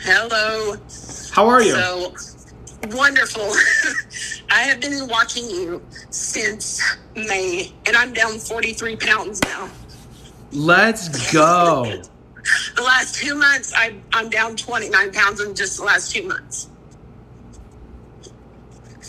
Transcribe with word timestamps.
Hello. 0.00 0.76
How 1.32 1.46
are 1.46 1.62
you? 1.62 1.74
So 1.74 2.14
wonderful. 2.90 3.52
I 4.50 4.62
have 4.62 4.80
been 4.80 5.08
watching 5.08 5.48
you 5.48 5.82
since 6.10 6.80
May, 7.14 7.72
and 7.86 7.96
I'm 7.96 8.12
down 8.12 8.38
43 8.38 8.96
pounds 8.96 9.42
now. 9.42 9.70
Let's 10.52 11.32
go. 11.32 12.02
The 12.76 12.82
last 12.82 13.16
two 13.16 13.34
months, 13.34 13.74
I, 13.76 13.96
I'm 14.10 14.30
down 14.30 14.56
29 14.56 15.12
pounds 15.12 15.40
in 15.42 15.54
just 15.54 15.76
the 15.76 15.84
last 15.84 16.12
two 16.12 16.26
months. 16.26 16.70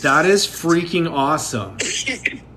That 0.02 0.26
is 0.26 0.46
freaking 0.46 1.10
awesome. 1.10 1.78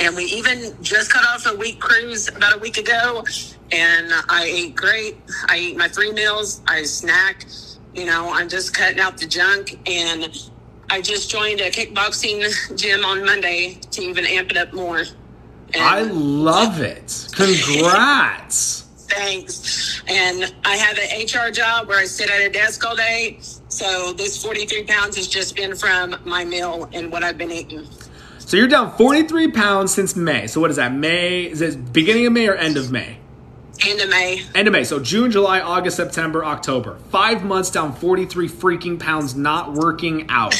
And 0.00 0.14
we 0.14 0.24
even 0.26 0.76
just 0.80 1.12
cut 1.12 1.24
off 1.26 1.44
a 1.46 1.56
week 1.56 1.80
cruise 1.80 2.28
about 2.28 2.54
a 2.54 2.58
week 2.60 2.76
ago, 2.78 3.24
and 3.72 4.12
I 4.28 4.44
ate 4.44 4.76
great. 4.76 5.18
I 5.48 5.58
eat 5.58 5.76
my 5.76 5.88
three 5.88 6.12
meals. 6.12 6.62
I 6.66 6.82
snack. 6.84 7.46
You 7.94 8.06
know, 8.06 8.30
I'm 8.32 8.48
just 8.48 8.74
cutting 8.74 9.00
out 9.00 9.18
the 9.18 9.26
junk, 9.26 9.78
and 9.88 10.50
I 10.90 11.00
just 11.00 11.30
joined 11.30 11.60
a 11.60 11.70
kickboxing 11.70 12.76
gym 12.76 13.04
on 13.04 13.24
Monday 13.24 13.74
to 13.90 14.02
even 14.02 14.24
amp 14.26 14.50
it 14.50 14.56
up 14.56 14.72
more. 14.72 14.98
And 14.98 15.82
I 15.82 16.02
love 16.02 16.80
it. 16.80 17.28
Congrats. 17.34 18.82
thanks. 19.08 20.02
And 20.06 20.54
I 20.64 20.76
have 20.76 20.98
an 20.98 21.24
HR 21.24 21.50
job 21.50 21.88
where 21.88 21.98
I 21.98 22.04
sit 22.04 22.30
at 22.30 22.40
a 22.40 22.48
desk 22.48 22.84
all 22.86 22.96
day. 22.96 23.38
So 23.68 24.12
this 24.12 24.42
43 24.42 24.84
pounds 24.84 25.16
has 25.16 25.26
just 25.26 25.56
been 25.56 25.74
from 25.74 26.16
my 26.24 26.44
meal 26.44 26.88
and 26.92 27.10
what 27.10 27.22
I've 27.22 27.38
been 27.38 27.50
eating. 27.50 27.86
So 28.38 28.56
you're 28.56 28.68
down 28.68 28.96
43 28.96 29.52
pounds 29.52 29.92
since 29.92 30.16
May. 30.16 30.46
So 30.46 30.60
what 30.60 30.70
is 30.70 30.76
that? 30.76 30.94
May? 30.94 31.42
Is 31.42 31.60
it 31.60 31.92
beginning 31.92 32.26
of 32.26 32.32
May 32.32 32.48
or 32.48 32.54
end 32.54 32.76
of 32.76 32.90
May? 32.90 33.18
End 33.86 34.00
of 34.00 34.08
May. 34.08 34.42
End 34.54 34.66
of 34.66 34.72
May. 34.72 34.84
So 34.84 34.98
June, 34.98 35.30
July, 35.30 35.60
August, 35.60 35.96
September, 35.96 36.44
October. 36.44 36.98
Five 37.10 37.44
months 37.44 37.70
down 37.70 37.94
43 37.94 38.48
freaking 38.48 38.98
pounds, 38.98 39.34
not 39.36 39.72
working 39.74 40.26
out. 40.28 40.54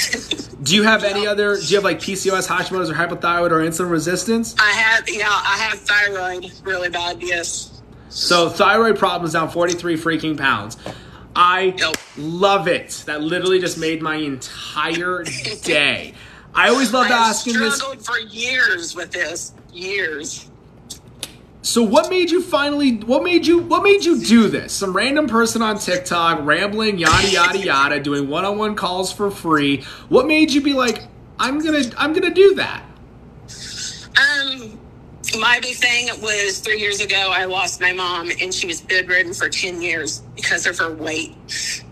Do 0.62 0.74
you 0.74 0.82
have 0.84 1.04
any 1.04 1.26
other? 1.26 1.56
Do 1.56 1.62
you 1.66 1.76
have 1.76 1.84
like 1.84 1.98
PCOS, 1.98 2.46
Hashimoto's, 2.48 2.90
or 2.90 2.94
hypothyroid, 2.94 3.50
or 3.50 3.60
insulin 3.60 3.90
resistance? 3.90 4.54
I 4.58 4.70
have, 4.70 5.08
yeah, 5.08 5.26
I 5.28 5.56
have 5.70 5.78
thyroid 5.80 6.50
really 6.62 6.88
bad, 6.90 7.22
yes. 7.22 7.80
So 8.08 8.48
thyroid 8.48 8.98
problems 8.98 9.34
down 9.34 9.50
43 9.50 9.96
freaking 9.96 10.36
pounds. 10.38 10.76
I 11.36 11.74
Yep. 11.76 11.96
love 12.16 12.66
it. 12.68 13.04
That 13.06 13.22
literally 13.22 13.60
just 13.60 13.78
made 13.78 14.02
my 14.02 14.16
entire 14.16 15.24
day. 15.62 16.14
I 16.54 16.70
always 16.70 16.92
loved 16.92 17.10
I've 17.12 17.30
asking 17.30 17.54
this. 17.58 17.76
struggled 17.76 18.04
for 18.04 18.18
years 18.18 18.94
with 18.96 19.12
this. 19.12 19.52
Years. 19.72 20.48
So 21.68 21.82
what 21.82 22.08
made 22.08 22.30
you 22.30 22.40
finally 22.40 22.96
what 22.96 23.22
made 23.22 23.46
you 23.46 23.58
what 23.58 23.82
made 23.82 24.02
you 24.02 24.18
do 24.24 24.48
this? 24.48 24.72
Some 24.72 24.96
random 24.96 25.28
person 25.28 25.60
on 25.60 25.78
TikTok 25.78 26.46
rambling 26.46 26.96
yada 26.96 27.30
yada 27.30 27.58
yada 27.58 28.00
doing 28.00 28.26
one-on-one 28.26 28.74
calls 28.74 29.12
for 29.12 29.30
free. 29.30 29.84
What 30.08 30.26
made 30.26 30.50
you 30.50 30.62
be 30.62 30.72
like 30.72 31.02
I'm 31.38 31.60
to 31.60 31.94
I'm 31.98 32.14
to 32.14 32.30
do 32.30 32.54
that? 32.54 32.84
Um, 34.16 34.80
my 35.38 35.60
big 35.60 35.76
thing 35.76 36.08
was 36.22 36.60
three 36.60 36.80
years 36.80 37.00
ago, 37.00 37.30
I 37.30 37.44
lost 37.44 37.82
my 37.82 37.92
mom 37.92 38.30
and 38.40 38.52
she 38.52 38.66
was 38.66 38.80
bedridden 38.80 39.34
for 39.34 39.50
10 39.50 39.82
years 39.82 40.20
because 40.36 40.66
of 40.66 40.78
her 40.78 40.94
weight. 40.94 41.36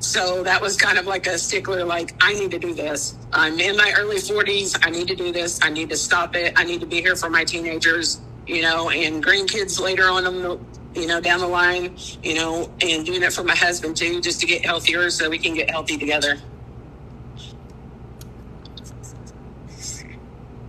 So 0.00 0.42
that 0.42 0.60
was 0.60 0.76
kind 0.76 0.98
of 0.98 1.06
like 1.06 1.26
a 1.26 1.36
stickler, 1.38 1.84
like, 1.84 2.14
I 2.20 2.32
need 2.32 2.50
to 2.52 2.58
do 2.58 2.72
this. 2.72 3.16
I'm 3.32 3.60
in 3.60 3.76
my 3.76 3.92
early 3.96 4.16
40s. 4.16 4.78
I 4.86 4.90
need 4.90 5.08
to 5.08 5.14
do 5.14 5.32
this. 5.32 5.60
I 5.62 5.68
need 5.68 5.90
to 5.90 5.96
stop 5.96 6.34
it. 6.34 6.54
I 6.56 6.64
need 6.64 6.80
to 6.80 6.86
be 6.86 7.00
here 7.02 7.16
for 7.16 7.28
my 7.28 7.44
teenagers, 7.44 8.20
you 8.46 8.62
know, 8.62 8.90
and 8.90 9.24
grandkids 9.24 9.80
later 9.80 10.04
on, 10.08 10.26
in 10.26 10.42
the, 10.42 10.58
you 10.94 11.06
know, 11.06 11.20
down 11.20 11.40
the 11.40 11.46
line, 11.46 11.96
you 12.22 12.34
know, 12.34 12.70
and 12.80 13.04
doing 13.04 13.22
it 13.22 13.32
for 13.32 13.42
my 13.42 13.54
husband 13.54 13.96
too, 13.96 14.20
just 14.20 14.40
to 14.40 14.46
get 14.46 14.64
healthier 14.64 15.10
so 15.10 15.28
we 15.28 15.38
can 15.38 15.54
get 15.54 15.70
healthy 15.70 15.96
together. 15.96 16.38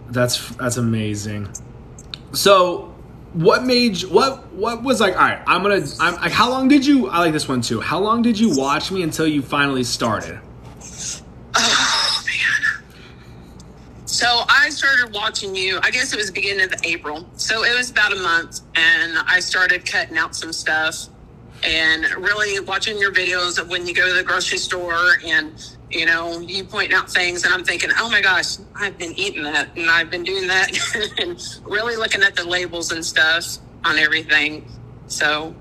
That's 0.09 0.49
that's 0.55 0.77
amazing. 0.77 1.49
So, 2.33 2.93
what 3.33 3.63
made 3.63 4.01
you, 4.01 4.09
what 4.09 4.51
what 4.53 4.83
was 4.83 4.99
like? 4.99 5.15
All 5.15 5.21
right, 5.21 5.41
I'm 5.45 5.61
gonna. 5.61 5.85
I'm 5.99 6.15
like, 6.15 6.31
how 6.31 6.49
long 6.49 6.67
did 6.67 6.85
you? 6.85 7.07
I 7.09 7.19
like 7.19 7.33
this 7.33 7.47
one 7.47 7.61
too. 7.61 7.79
How 7.81 7.99
long 7.99 8.21
did 8.21 8.39
you 8.39 8.57
watch 8.57 8.91
me 8.91 9.03
until 9.03 9.27
you 9.27 9.41
finally 9.41 9.83
started? 9.83 10.39
Oh 11.55 12.23
man. 12.25 12.83
So 14.05 14.25
I 14.25 14.56
started 14.77 15.13
watching 15.13 15.55
you. 15.55 15.79
I 15.81 15.91
guess 15.91 16.13
it 16.13 16.17
was 16.17 16.29
beginning 16.29 16.71
of 16.71 16.73
April. 16.83 17.27
So 17.35 17.63
it 17.63 17.75
was 17.75 17.89
about 17.89 18.13
a 18.13 18.17
month, 18.17 18.61
and 18.75 19.17
I 19.27 19.39
started 19.39 19.85
cutting 19.85 20.17
out 20.17 20.35
some 20.35 20.53
stuff 20.53 21.07
and 21.63 22.05
really 22.17 22.59
watching 22.59 22.99
your 22.99 23.11
videos 23.11 23.59
of 23.59 23.69
when 23.69 23.87
you 23.87 23.93
go 23.93 24.07
to 24.07 24.13
the 24.13 24.23
grocery 24.23 24.59
store 24.59 25.13
and 25.25 25.75
you 25.89 26.05
know 26.05 26.39
you 26.39 26.63
pointing 26.63 26.95
out 26.95 27.09
things, 27.09 27.43
and 27.43 27.53
I'm 27.53 27.63
thinking, 27.63 27.89
oh 27.97 28.09
my 28.09 28.21
gosh, 28.21 28.57
I've 28.75 28.97
been 28.97 29.13
eating 29.13 29.43
that, 29.43 29.75
and 29.75 29.89
I've 29.89 30.11
been 30.11 30.23
doing 30.23 30.47
that, 30.47 30.71
and 31.17 31.43
really 31.65 31.95
looking 31.95 32.21
at 32.21 32.35
the 32.35 32.45
labels 32.45 32.91
and 32.91 33.03
stuff 33.03 33.57
on 33.83 33.97
everything. 33.97 34.69
So 35.07 35.55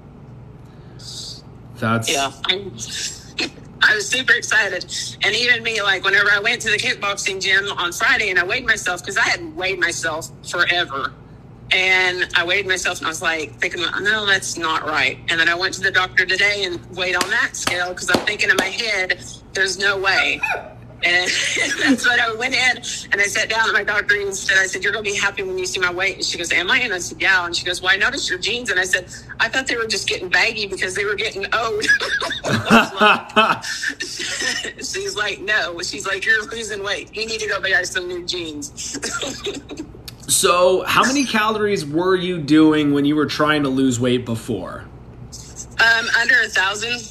That's 1.76 2.12
yeah. 2.12 2.32
I'm, 3.86 3.96
was 3.96 4.08
super 4.08 4.32
excited. 4.34 4.84
And 5.22 5.34
even 5.34 5.62
me, 5.62 5.82
like, 5.82 6.04
whenever 6.04 6.30
I 6.30 6.40
went 6.40 6.62
to 6.62 6.70
the 6.70 6.76
kickboxing 6.78 7.40
gym 7.40 7.66
on 7.78 7.92
Friday 7.92 8.30
and 8.30 8.38
I 8.38 8.44
weighed 8.44 8.66
myself, 8.66 9.02
because 9.02 9.16
I 9.16 9.22
hadn't 9.22 9.54
weighed 9.56 9.78
myself 9.78 10.30
forever. 10.48 11.12
And 11.72 12.28
I 12.36 12.44
weighed 12.44 12.66
myself 12.66 12.98
and 12.98 13.06
I 13.06 13.10
was 13.10 13.22
like, 13.22 13.58
thinking, 13.60 13.82
no, 14.00 14.26
that's 14.26 14.56
not 14.56 14.86
right. 14.86 15.18
And 15.28 15.40
then 15.40 15.48
I 15.48 15.54
went 15.54 15.74
to 15.74 15.80
the 15.80 15.90
doctor 15.90 16.24
today 16.24 16.64
and 16.64 16.84
weighed 16.96 17.16
on 17.16 17.28
that 17.30 17.56
scale 17.56 17.90
because 17.90 18.08
I'm 18.10 18.24
thinking 18.24 18.50
in 18.50 18.56
my 18.56 18.66
head, 18.66 19.24
there's 19.52 19.78
no 19.78 19.98
way. 19.98 20.40
And 21.04 21.30
that's 21.80 22.06
what 22.06 22.18
I 22.18 22.34
went 22.34 22.54
in 22.54 22.76
and 23.12 23.20
I 23.20 23.24
sat 23.26 23.48
down 23.50 23.68
at 23.68 23.74
my 23.74 23.84
doctor 23.84 24.18
and 24.20 24.34
said, 24.34 24.58
I 24.58 24.66
said, 24.66 24.82
You're 24.82 24.92
going 24.92 25.04
to 25.04 25.10
be 25.10 25.16
happy 25.16 25.42
when 25.42 25.58
you 25.58 25.66
see 25.66 25.78
my 25.80 25.92
weight. 25.92 26.16
And 26.16 26.24
she 26.24 26.38
goes, 26.38 26.50
Am 26.52 26.70
I? 26.70 26.78
And 26.80 26.92
I 26.94 26.98
said, 26.98 27.20
Yeah. 27.20 27.44
And 27.44 27.54
she 27.54 27.64
goes, 27.64 27.82
Well, 27.82 27.92
I 27.92 27.96
noticed 27.96 28.30
your 28.30 28.38
jeans. 28.38 28.70
And 28.70 28.80
I 28.80 28.84
said, 28.84 29.06
I 29.38 29.48
thought 29.48 29.66
they 29.66 29.76
were 29.76 29.86
just 29.86 30.08
getting 30.08 30.28
baggy 30.28 30.66
because 30.66 30.94
they 30.94 31.04
were 31.04 31.14
getting 31.14 31.44
old. 31.54 31.84
She's 34.00 35.16
like, 35.16 35.40
No. 35.40 35.80
She's 35.82 36.06
like, 36.06 36.24
You're 36.24 36.44
losing 36.46 36.82
weight. 36.82 37.14
You 37.14 37.26
need 37.26 37.40
to 37.40 37.48
go 37.48 37.60
buy 37.60 37.82
some 37.82 38.08
new 38.08 38.24
jeans. 38.24 38.98
so. 40.28 40.82
How 40.84 41.04
many 41.04 41.24
calories 41.26 41.84
were 41.84 42.16
you 42.16 42.38
doing 42.38 42.92
when 42.94 43.04
you 43.04 43.16
were 43.16 43.26
trying 43.26 43.62
to 43.64 43.68
lose 43.68 44.00
weight 44.00 44.24
before? 44.24 44.84
um, 45.78 46.06
under 46.18 46.40
a 46.40 46.48
thousand, 46.48 47.06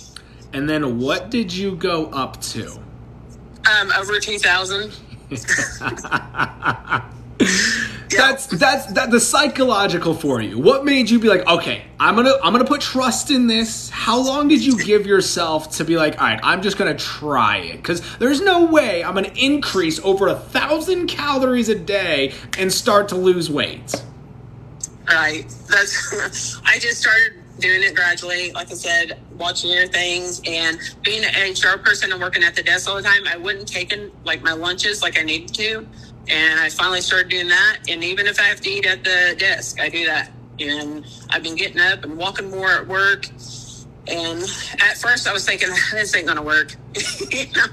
And 0.53 0.67
then 0.69 0.99
what 0.99 1.29
did 1.29 1.53
you 1.53 1.75
go 1.75 2.07
up 2.07 2.41
to? 2.41 2.84
Um, 3.69 3.91
over 3.97 4.19
2,000. 4.19 4.91
That's 8.15 8.47
that's 8.47 8.85
that 8.93 9.11
the 9.11 9.19
psychological 9.19 10.13
for 10.13 10.41
you. 10.41 10.59
What 10.59 10.85
made 10.85 11.09
you 11.09 11.19
be 11.19 11.27
like, 11.27 11.45
okay, 11.47 11.83
I'm 11.99 12.15
gonna 12.15 12.33
I'm 12.43 12.53
gonna 12.53 12.65
put 12.65 12.81
trust 12.81 13.31
in 13.31 13.47
this. 13.47 13.89
How 13.89 14.17
long 14.17 14.47
did 14.47 14.63
you 14.63 14.77
give 14.77 15.05
yourself 15.05 15.71
to 15.77 15.85
be 15.85 15.97
like, 15.97 16.19
all 16.21 16.27
right, 16.27 16.39
I'm 16.43 16.61
just 16.61 16.77
gonna 16.77 16.97
try 16.97 17.57
it? 17.57 17.77
Because 17.77 18.01
there's 18.17 18.41
no 18.41 18.65
way 18.65 19.03
I'm 19.03 19.15
gonna 19.15 19.31
increase 19.35 19.99
over 19.99 20.27
a 20.27 20.35
thousand 20.35 21.07
calories 21.07 21.69
a 21.69 21.75
day 21.75 22.33
and 22.57 22.71
start 22.71 23.09
to 23.09 23.15
lose 23.15 23.49
weight. 23.49 24.03
Right. 25.07 25.45
That's. 25.69 26.61
I 26.65 26.79
just 26.79 27.01
started 27.01 27.33
doing 27.59 27.83
it 27.83 27.95
gradually. 27.95 28.51
Like 28.51 28.71
I 28.71 28.75
said, 28.75 29.19
watching 29.37 29.71
your 29.71 29.87
things 29.87 30.41
and 30.45 30.79
being 31.03 31.23
an 31.23 31.51
HR 31.51 31.77
person 31.77 32.11
and 32.11 32.21
working 32.21 32.43
at 32.43 32.55
the 32.55 32.63
desk 32.63 32.89
all 32.89 32.95
the 32.95 33.01
time. 33.01 33.27
I 33.27 33.37
wouldn't 33.37 33.67
taken 33.67 34.11
like 34.23 34.43
my 34.43 34.53
lunches 34.53 35.01
like 35.01 35.19
I 35.19 35.23
needed 35.23 35.53
to, 35.55 35.87
and 36.27 36.59
I 36.59 36.69
finally 36.69 37.01
started 37.01 37.29
doing 37.29 37.49
that. 37.49 37.79
And 37.89 38.03
even 38.03 38.27
if 38.27 38.39
I 38.39 38.43
have 38.43 38.61
to 38.61 38.69
eat 38.69 38.85
at 38.85 39.03
the 39.03 39.35
desk, 39.37 39.79
I 39.79 39.89
do 39.89 40.05
that. 40.05 40.31
And 40.59 41.05
I've 41.29 41.43
been 41.43 41.55
getting 41.55 41.81
up 41.81 42.03
and 42.03 42.17
walking 42.17 42.49
more 42.49 42.71
at 42.71 42.87
work. 42.87 43.27
And 44.07 44.43
at 44.79 44.97
first, 44.97 45.27
I 45.27 45.33
was 45.33 45.45
thinking 45.45 45.69
this 45.91 46.15
ain't 46.15 46.27
gonna 46.27 46.43
work, 46.43 46.75
you 47.31 47.45
know. 47.55 47.65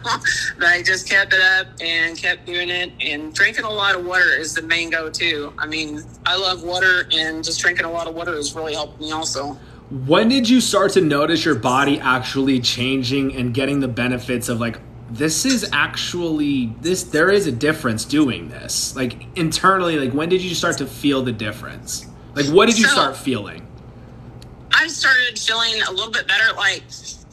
But 0.58 0.68
I 0.68 0.82
just 0.82 1.08
kept 1.08 1.34
it 1.34 1.40
up 1.40 1.66
and 1.80 2.16
kept 2.16 2.46
doing 2.46 2.70
it. 2.70 2.90
And 3.00 3.34
drinking 3.34 3.64
a 3.64 3.70
lot 3.70 3.94
of 3.94 4.06
water 4.06 4.34
is 4.38 4.54
the 4.54 4.62
main 4.62 4.88
go-to. 4.88 5.52
I 5.58 5.66
mean, 5.66 6.02
I 6.24 6.36
love 6.36 6.62
water, 6.62 7.06
and 7.12 7.44
just 7.44 7.60
drinking 7.60 7.84
a 7.84 7.92
lot 7.92 8.06
of 8.06 8.14
water 8.14 8.34
has 8.34 8.54
really 8.54 8.72
helped 8.72 8.98
me 8.98 9.12
also. 9.12 9.58
When 9.92 10.30
did 10.30 10.48
you 10.48 10.62
start 10.62 10.92
to 10.92 11.02
notice 11.02 11.44
your 11.44 11.54
body 11.54 12.00
actually 12.00 12.60
changing 12.60 13.36
and 13.36 13.52
getting 13.52 13.80
the 13.80 13.88
benefits 13.88 14.48
of 14.48 14.58
like 14.58 14.80
this 15.10 15.44
is 15.44 15.68
actually 15.70 16.74
this 16.80 17.02
there 17.02 17.28
is 17.28 17.46
a 17.46 17.52
difference 17.52 18.06
doing 18.06 18.48
this 18.48 18.96
like 18.96 19.26
internally 19.36 19.98
like 19.98 20.14
when 20.14 20.30
did 20.30 20.40
you 20.40 20.54
start 20.54 20.78
to 20.78 20.86
feel 20.86 21.22
the 21.22 21.32
difference 21.32 22.06
like 22.34 22.46
what 22.46 22.64
did 22.70 22.78
you 22.78 22.86
So- 22.86 22.92
start 22.92 23.16
feeling 23.18 23.66
I 24.72 24.86
started 24.86 25.38
feeling 25.38 25.82
a 25.86 25.90
little 25.90 26.10
bit 26.10 26.26
better 26.26 26.54
like 26.56 26.82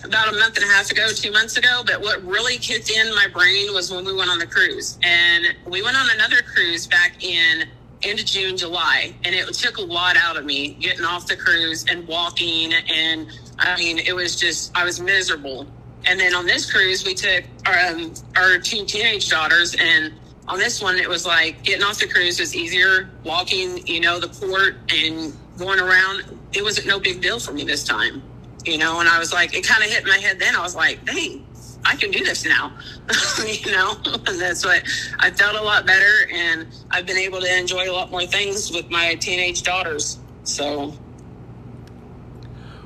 about 0.04 0.28
a 0.28 0.38
month 0.38 0.56
and 0.58 0.66
a 0.66 0.68
half 0.68 0.92
ago, 0.92 1.10
two 1.14 1.32
months 1.32 1.58
ago. 1.58 1.84
But 1.86 2.02
what 2.02 2.24
really 2.24 2.58
kicked 2.58 2.90
in 2.90 3.14
my 3.16 3.28
brain 3.28 3.74
was 3.74 3.92
when 3.92 4.06
we 4.06 4.14
went 4.14 4.30
on 4.30 4.40
the 4.40 4.46
cruise. 4.48 4.98
And 5.04 5.46
we 5.66 5.82
went 5.82 5.98
on 5.98 6.10
another 6.12 6.38
cruise 6.42 6.88
back 6.88 7.24
in 7.24 7.68
of 8.04 8.26
June, 8.26 8.58
July. 8.58 9.14
And 9.24 9.36
it 9.36 9.54
took 9.54 9.78
a 9.78 9.82
lot 9.82 10.18
out 10.18 10.38
of 10.38 10.46
me 10.46 10.76
getting 10.76 11.06
off 11.06 11.28
the 11.28 11.36
cruise 11.36 11.86
and 11.90 12.08
walking. 12.08 12.74
And 12.74 13.28
I 13.58 13.78
mean, 13.78 14.00
it 14.00 14.14
was 14.14 14.40
just 14.40 14.76
I 14.78 14.84
was 14.84 15.00
miserable. 15.00 15.68
And 16.06 16.20
then 16.20 16.34
on 16.34 16.46
this 16.46 16.72
cruise, 16.72 17.06
we 17.06 17.14
took 17.14 17.44
our 17.66 17.78
um, 17.88 18.14
our 18.38 18.58
two 18.58 18.86
teenage 18.86 19.30
daughters, 19.30 19.76
and 19.78 20.14
on 20.48 20.58
this 20.58 20.82
one, 20.82 20.98
it 20.98 21.10
was 21.10 21.26
like 21.26 21.62
getting 21.64 21.84
off 21.84 22.00
the 22.00 22.08
cruise 22.08 22.40
was 22.40 22.56
easier. 22.56 23.10
Walking, 23.24 23.86
you 23.86 24.00
know, 24.00 24.20
the 24.20 24.30
port 24.30 24.78
and 24.90 25.34
going 25.58 25.80
around, 25.80 26.24
it 26.54 26.64
wasn't 26.64 26.88
no 26.88 27.00
big 27.00 27.22
deal 27.22 27.40
for 27.40 27.52
me 27.52 27.64
this 27.64 27.84
time, 27.84 28.24
you 28.66 28.78
know. 28.78 29.02
And 29.02 29.10
I 29.10 29.20
was 29.20 29.34
like, 29.34 29.54
it 29.54 29.68
kind 29.68 29.84
of 29.84 29.90
hit 29.90 30.06
my 30.06 30.18
head. 30.18 30.40
Then 30.40 30.56
I 30.56 30.62
was 30.62 30.76
like, 30.76 31.04
dang, 31.06 31.46
I 31.86 31.96
can 31.96 32.12
do 32.12 32.24
this 32.24 32.46
now, 32.46 32.72
you 33.46 33.72
know. 33.72 33.94
that's 34.38 34.66
what 34.66 34.84
I 35.20 35.32
felt 35.32 35.56
a 35.56 35.62
lot 35.62 35.86
better, 35.86 36.30
and 36.32 36.68
I've 36.92 37.06
been 37.06 37.18
able 37.18 37.40
to 37.40 37.58
enjoy 37.58 37.90
a 37.90 37.94
lot 37.94 38.12
more 38.12 38.26
things 38.26 38.72
with 38.72 38.90
my 38.90 39.16
teenage 39.16 39.64
daughters. 39.64 40.20
So, 40.44 40.94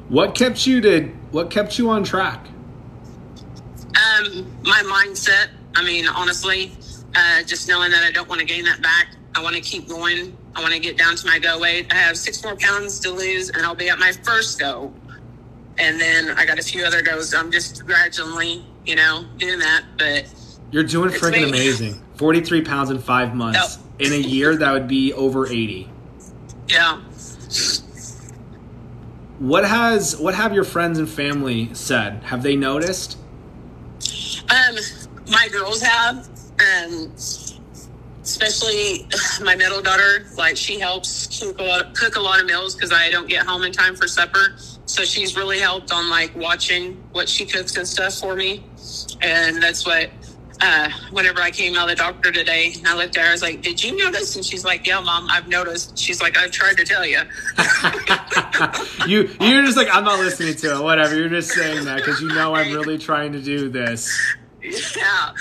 what 0.09 0.35
kept 0.35 0.65
you 0.67 0.81
to 0.81 1.07
what 1.31 1.49
kept 1.49 1.77
you 1.77 1.89
on 1.89 2.03
track? 2.03 2.47
Um, 3.95 4.51
my 4.63 4.81
mindset. 4.85 5.49
I 5.75 5.83
mean, 5.83 6.07
honestly, 6.07 6.71
uh, 7.15 7.43
just 7.43 7.67
knowing 7.67 7.91
that 7.91 8.03
I 8.03 8.11
don't 8.11 8.29
want 8.29 8.41
to 8.41 8.45
gain 8.45 8.63
that 8.65 8.81
back. 8.81 9.07
I 9.35 9.41
want 9.41 9.55
to 9.55 9.61
keep 9.61 9.87
going. 9.87 10.37
I 10.55 10.61
want 10.61 10.73
to 10.73 10.79
get 10.79 10.97
down 10.97 11.15
to 11.15 11.25
my 11.25 11.39
go 11.39 11.59
weight. 11.59 11.91
I 11.91 11.95
have 11.95 12.17
six 12.17 12.43
more 12.43 12.55
pounds 12.55 12.99
to 13.01 13.11
lose, 13.11 13.49
and 13.49 13.65
I'll 13.65 13.75
be 13.75 13.89
at 13.89 13.97
my 13.97 14.11
first 14.11 14.59
go. 14.59 14.93
And 15.79 15.99
then 15.99 16.29
I 16.37 16.45
got 16.45 16.59
a 16.59 16.61
few 16.61 16.85
other 16.85 17.01
goes. 17.01 17.33
I'm 17.33 17.51
just 17.51 17.85
gradually, 17.85 18.63
you 18.85 18.95
know, 18.95 19.25
doing 19.37 19.59
that. 19.59 19.83
But 19.97 20.33
you're 20.71 20.83
doing 20.83 21.09
freaking 21.11 21.47
amazing. 21.47 22.01
43 22.15 22.63
pounds 22.63 22.89
in 22.89 22.99
five 22.99 23.35
months. 23.35 23.79
Yep. 23.99 24.07
In 24.07 24.13
a 24.13 24.27
year, 24.27 24.55
that 24.55 24.71
would 24.71 24.87
be 24.87 25.13
over 25.13 25.47
80. 25.47 25.89
Yeah. 26.67 27.01
What 29.39 29.65
has 29.65 30.17
what 30.17 30.35
have 30.35 30.53
your 30.53 30.63
friends 30.63 30.99
and 30.99 31.09
family 31.09 31.73
said? 31.73 32.23
Have 32.23 32.43
they 32.43 32.55
noticed? 32.55 33.17
Um, 34.49 34.75
my 35.29 35.47
girls 35.51 35.81
have, 35.81 36.29
um, 36.59 37.11
especially 38.21 39.07
my 39.41 39.55
middle 39.55 39.81
daughter. 39.81 40.27
Like 40.37 40.55
she 40.55 40.79
helps 40.79 41.39
cook 41.39 41.59
a 41.59 41.63
lot, 41.63 41.95
cook 41.95 42.15
a 42.15 42.19
lot 42.19 42.39
of 42.39 42.45
meals 42.45 42.75
because 42.75 42.91
I 42.91 43.09
don't 43.09 43.27
get 43.27 43.45
home 43.45 43.63
in 43.63 43.71
time 43.71 43.95
for 43.95 44.07
supper. 44.07 44.55
So 44.85 45.03
she's 45.03 45.35
really 45.35 45.59
helped 45.59 45.91
on 45.91 46.09
like 46.09 46.35
watching 46.35 47.03
what 47.11 47.27
she 47.27 47.45
cooks 47.45 47.75
and 47.77 47.87
stuff 47.87 48.15
for 48.15 48.35
me, 48.35 48.63
and 49.21 49.61
that's 49.61 49.85
what. 49.85 50.09
Uh, 50.61 50.87
whenever 51.11 51.41
I 51.41 51.51
came 51.51 51.75
out 51.75 51.89
of 51.89 51.97
the 51.97 52.01
doctor 52.01 52.31
today, 52.31 52.73
and 52.77 52.87
I 52.87 52.95
looked 52.95 53.17
at 53.17 53.23
her, 53.23 53.29
I 53.29 53.31
was 53.31 53.41
like, 53.41 53.61
"Did 53.61 53.83
you 53.83 53.97
notice?" 53.97 54.35
And 54.35 54.45
she's 54.45 54.63
like, 54.63 54.87
"Yeah, 54.87 55.01
mom, 55.01 55.27
I've 55.29 55.47
noticed." 55.47 55.97
She's 55.97 56.21
like, 56.21 56.37
"I've 56.37 56.51
tried 56.51 56.77
to 56.77 56.85
tell 56.85 57.05
you." 57.05 57.19
you 59.07 59.29
you're 59.41 59.63
just 59.65 59.75
like, 59.75 59.89
"I'm 59.91 60.05
not 60.05 60.19
listening 60.19 60.55
to 60.55 60.77
it." 60.77 60.81
Whatever. 60.81 61.17
You're 61.17 61.27
just 61.27 61.49
saying 61.49 61.83
that 61.85 61.97
because 61.97 62.21
you 62.21 62.27
know 62.29 62.55
I'm 62.55 62.71
really 62.71 62.97
trying 62.97 63.33
to 63.33 63.41
do 63.41 63.67
this. 63.67 64.07
Yeah, 64.61 65.33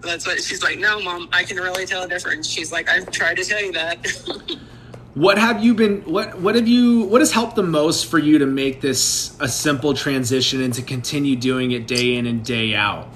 that's 0.00 0.26
what 0.26 0.42
she's 0.42 0.62
like. 0.62 0.78
No, 0.78 1.00
mom, 1.00 1.28
I 1.32 1.44
can 1.44 1.58
really 1.58 1.86
tell 1.86 2.02
a 2.02 2.08
difference. 2.08 2.48
She's 2.48 2.72
like, 2.72 2.88
I've 2.88 3.10
tried 3.10 3.36
to 3.36 3.44
tell 3.44 3.62
you 3.62 3.72
that. 3.72 4.58
what 5.14 5.38
have 5.38 5.62
you 5.62 5.74
been? 5.74 6.02
What 6.02 6.40
what 6.40 6.56
have 6.56 6.66
you? 6.66 7.02
What 7.04 7.20
has 7.20 7.30
helped 7.30 7.54
the 7.54 7.62
most 7.62 8.06
for 8.06 8.18
you 8.18 8.38
to 8.38 8.46
make 8.46 8.80
this 8.80 9.36
a 9.40 9.48
simple 9.48 9.94
transition 9.94 10.60
and 10.60 10.74
to 10.74 10.82
continue 10.82 11.36
doing 11.36 11.70
it 11.70 11.86
day 11.86 12.16
in 12.16 12.26
and 12.26 12.44
day 12.44 12.74
out? 12.74 13.08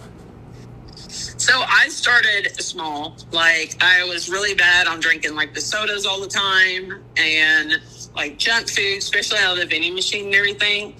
So 0.96 1.60
I 1.66 1.88
started 1.88 2.54
small. 2.60 3.16
Like 3.32 3.76
I 3.80 4.04
was 4.04 4.28
really 4.28 4.54
bad 4.54 4.86
on 4.86 5.00
drinking 5.00 5.34
like 5.34 5.54
the 5.54 5.60
sodas 5.60 6.06
all 6.06 6.20
the 6.20 6.28
time 6.28 7.02
and 7.16 7.80
like 8.14 8.38
junk 8.38 8.68
food, 8.68 8.98
especially 8.98 9.38
out 9.38 9.54
of 9.54 9.58
the 9.58 9.66
vending 9.66 9.94
machine 9.94 10.26
and 10.26 10.34
everything. 10.34 10.94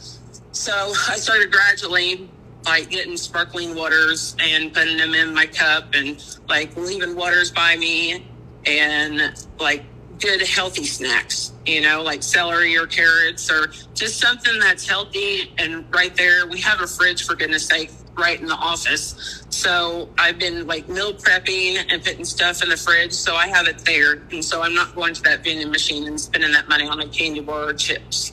So 0.50 0.72
I 1.08 1.16
started 1.16 1.52
gradually 1.52 2.28
like 2.64 2.90
getting 2.90 3.16
sparkling 3.16 3.76
waters 3.76 4.34
and 4.40 4.74
putting 4.74 4.96
them 4.96 5.14
in 5.14 5.32
my 5.32 5.46
cup 5.46 5.94
and 5.94 6.24
like 6.48 6.76
leaving 6.76 7.14
waters 7.14 7.52
by 7.52 7.76
me 7.76 8.26
and 8.66 9.46
like 9.60 9.84
good 10.20 10.43
healthy 10.43 10.85
snacks, 10.85 11.53
you 11.67 11.81
know, 11.81 12.03
like 12.03 12.23
celery 12.23 12.76
or 12.76 12.87
carrots 12.87 13.50
or 13.50 13.69
just 13.94 14.20
something 14.20 14.59
that's 14.59 14.87
healthy. 14.88 15.53
And 15.59 15.85
right 15.94 16.15
there, 16.15 16.47
we 16.47 16.61
have 16.61 16.81
a 16.81 16.87
fridge 16.87 17.25
for 17.26 17.35
goodness 17.35 17.67
sake 17.67 17.91
right 18.17 18.41
in 18.41 18.47
the 18.47 18.55
office. 18.55 19.44
So 19.50 20.09
I've 20.19 20.38
been 20.38 20.67
like 20.67 20.88
meal 20.88 21.15
prepping 21.15 21.85
and 21.88 22.03
putting 22.03 22.25
stuff 22.25 22.62
in 22.62 22.69
the 22.69 22.76
fridge. 22.76 23.12
So 23.12 23.37
I 23.37 23.47
have 23.47 23.69
it 23.69 23.79
there. 23.79 24.23
And 24.32 24.44
so 24.44 24.62
I'm 24.62 24.75
not 24.75 24.94
going 24.94 25.15
to 25.15 25.23
that 25.23 25.44
vending 25.44 25.70
machine 25.70 26.06
and 26.06 26.20
spending 26.20 26.53
that 26.53 26.69
money 26.69 26.88
on 26.88 27.00
a 27.00 27.09
candy 27.09 27.41
bar 27.41 27.69
or 27.69 27.75
chips. 27.75 28.32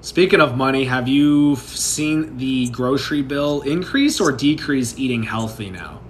Speaking 0.00 0.40
of 0.40 0.56
money, 0.56 0.84
have 0.84 1.06
you 1.06 1.54
seen 1.56 2.36
the 2.36 2.68
grocery 2.70 3.22
bill 3.22 3.60
increase 3.60 4.20
or 4.20 4.32
decrease 4.32 4.98
eating 4.98 5.22
healthy 5.22 5.70
now? 5.70 6.00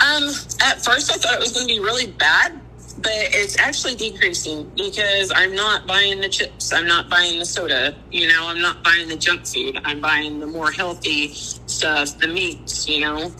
Um, 0.00 0.30
at 0.60 0.84
first 0.84 1.10
I 1.10 1.16
thought 1.16 1.34
it 1.34 1.40
was 1.40 1.52
going 1.52 1.66
to 1.66 1.74
be 1.74 1.80
really 1.80 2.06
bad, 2.06 2.60
but 2.98 3.12
it's 3.12 3.58
actually 3.58 3.96
decreasing 3.96 4.70
because 4.76 5.32
I'm 5.34 5.54
not 5.54 5.86
buying 5.86 6.20
the 6.20 6.28
chips, 6.28 6.72
I'm 6.72 6.86
not 6.86 7.10
buying 7.10 7.38
the 7.38 7.46
soda, 7.46 7.96
you 8.10 8.28
know, 8.28 8.46
I'm 8.46 8.60
not 8.60 8.82
buying 8.84 9.08
the 9.08 9.16
junk 9.16 9.46
food. 9.46 9.80
I'm 9.84 10.00
buying 10.00 10.40
the 10.40 10.46
more 10.46 10.70
healthy 10.70 11.28
stuff, 11.32 12.18
the 12.18 12.28
meats, 12.28 12.88
you 12.88 13.00
know. 13.00 13.32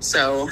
So 0.00 0.48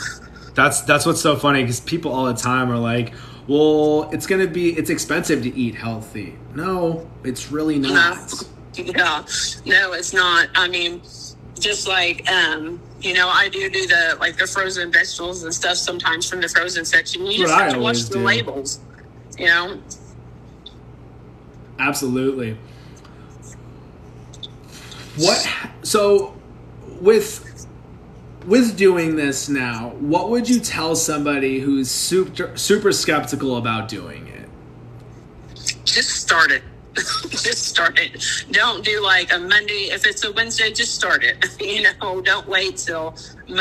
that's 0.55 0.83
that's 0.83 1.07
what's 1.07 1.21
so 1.21 1.37
funny 1.37 1.63
because 1.63 1.81
people 1.81 2.13
all 2.13 2.27
the 2.27 2.35
time 2.35 2.71
are 2.71 2.79
like, 2.79 3.13
well, 3.49 4.09
it's 4.13 4.27
going 4.27 4.41
to 4.41 4.53
be, 4.53 4.71
it's 4.71 4.91
expensive 4.91 5.43
to 5.43 5.55
eat 5.57 5.75
healthy. 5.75 6.39
No, 6.55 7.11
it's 7.25 7.51
really 7.51 7.79
not. 7.79 8.33
No, 8.77 8.85
yeah, 8.85 9.25
no, 9.67 9.93
it's 9.93 10.13
not. 10.13 10.49
I 10.55 10.69
mean, 10.69 11.03
just 11.59 11.89
like, 11.89 12.31
um, 12.31 12.81
you 13.01 13.15
know, 13.15 13.29
I 13.29 13.49
do 13.49 13.69
do 13.71 13.87
the, 13.87 14.17
like 14.21 14.37
the 14.37 14.47
frozen 14.47 14.93
vegetables 14.93 15.45
and 15.45 15.55
stuff 15.55 15.77
sometimes 15.77 16.29
from 16.29 16.41
the 16.41 16.49
frozen 16.49 16.85
section. 16.85 17.27
You 17.27 17.39
just 17.39 17.55
have 17.55 17.73
to 17.73 17.79
watch 17.81 18.03
the 18.05 18.15
do. 18.15 18.25
labels, 18.25 18.81
you 19.39 19.47
know? 19.47 19.81
Absolutely. 21.79 22.57
What, 25.17 25.49
so 25.83 26.35
with 27.01 27.67
with 28.47 28.77
doing 28.77 29.17
this 29.17 29.49
now, 29.49 29.91
what 29.99 30.31
would 30.31 30.49
you 30.49 30.61
tell 30.61 30.97
somebody 30.97 31.61
who's 31.61 31.91
super 31.91 32.57
super 32.57 32.93
skeptical 32.93 33.57
about 33.57 33.89
doing 33.89 34.29
it? 34.29 34.49
Just 35.85 36.11
start 36.11 36.51
it. 36.51 36.63
just 37.31 37.65
start 37.65 37.99
it. 37.99 38.25
Don't 38.51 38.85
do 38.85 39.03
like 39.03 39.33
a 39.33 39.39
Monday. 39.39 39.91
If 39.91 40.07
it's 40.07 40.25
a 40.25 40.33
Wednesday, 40.33 40.73
just 40.73 40.95
start 40.95 41.25
it. 41.25 41.45
you 41.61 41.83
know, 41.83 42.21
don't 42.21 42.49
wait 42.49 42.77
till 42.77 43.17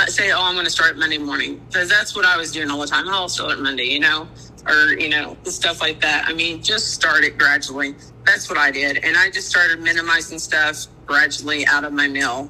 say, 0.07 0.31
"Oh, 0.31 0.41
I'm 0.41 0.53
going 0.55 0.65
to 0.65 0.71
start 0.71 0.97
Monday 0.97 1.17
morning," 1.17 1.61
because 1.67 1.89
that's 1.89 2.15
what 2.15 2.25
I 2.25 2.37
was 2.37 2.51
doing 2.51 2.69
all 2.69 2.79
the 2.79 2.87
time. 2.87 3.07
I'll 3.09 3.29
start 3.29 3.59
Monday. 3.59 3.85
You 3.85 3.99
know, 3.99 4.27
or 4.67 4.93
you 4.93 5.09
know, 5.09 5.37
stuff 5.43 5.81
like 5.81 6.01
that. 6.01 6.25
I 6.27 6.33
mean, 6.33 6.61
just 6.61 6.93
start 6.93 7.23
it 7.23 7.37
gradually. 7.37 7.95
That's 8.25 8.49
what 8.49 8.57
I 8.57 8.71
did, 8.71 8.97
and 8.97 9.17
I 9.17 9.29
just 9.29 9.47
started 9.47 9.79
minimizing 9.79 10.39
stuff 10.39 10.87
gradually 11.05 11.65
out 11.65 11.83
of 11.83 11.93
my 11.93 12.07
meal 12.07 12.49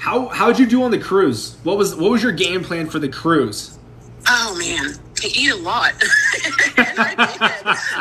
how 0.00 0.28
how'd 0.28 0.58
you 0.58 0.66
do 0.66 0.82
on 0.82 0.90
the 0.90 0.98
cruise? 0.98 1.58
What 1.62 1.76
was 1.76 1.94
what 1.94 2.10
was 2.10 2.22
your 2.22 2.32
game 2.32 2.64
plan 2.64 2.88
for 2.88 2.98
the 2.98 3.08
cruise? 3.08 3.78
Oh 4.32 4.54
man, 4.56 4.94
to 5.16 5.26
eat 5.26 5.50
a 5.50 5.56
lot. 5.56 5.92
and 6.76 7.00
I 7.00 7.14
did. 7.16 7.40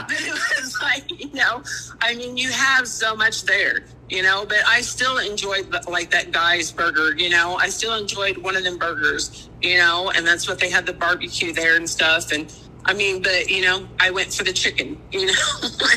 But 0.07 0.21
it 0.21 0.61
was 0.61 0.77
like, 0.79 1.19
you 1.19 1.33
know, 1.33 1.63
I 2.01 2.13
mean, 2.13 2.37
you 2.37 2.51
have 2.51 2.87
so 2.87 3.15
much 3.15 3.45
there, 3.45 3.79
you 4.09 4.21
know, 4.21 4.45
but 4.47 4.59
I 4.67 4.81
still 4.81 5.17
enjoyed 5.17 5.71
the, 5.71 5.83
like 5.89 6.11
that 6.11 6.31
guy's 6.31 6.71
burger, 6.71 7.15
you 7.17 7.29
know, 7.29 7.55
I 7.55 7.69
still 7.69 7.95
enjoyed 7.95 8.37
one 8.37 8.55
of 8.55 8.63
them 8.63 8.77
burgers, 8.77 9.49
you 9.63 9.79
know, 9.79 10.11
and 10.15 10.25
that's 10.25 10.47
what 10.47 10.59
they 10.59 10.69
had 10.69 10.85
the 10.85 10.93
barbecue 10.93 11.51
there 11.51 11.75
and 11.75 11.89
stuff. 11.89 12.31
And 12.31 12.53
I 12.85 12.93
mean, 12.93 13.23
but 13.23 13.49
you 13.49 13.63
know, 13.63 13.87
I 13.99 14.11
went 14.11 14.31
for 14.31 14.43
the 14.43 14.53
chicken, 14.53 15.01
you 15.11 15.25
know, 15.25 15.33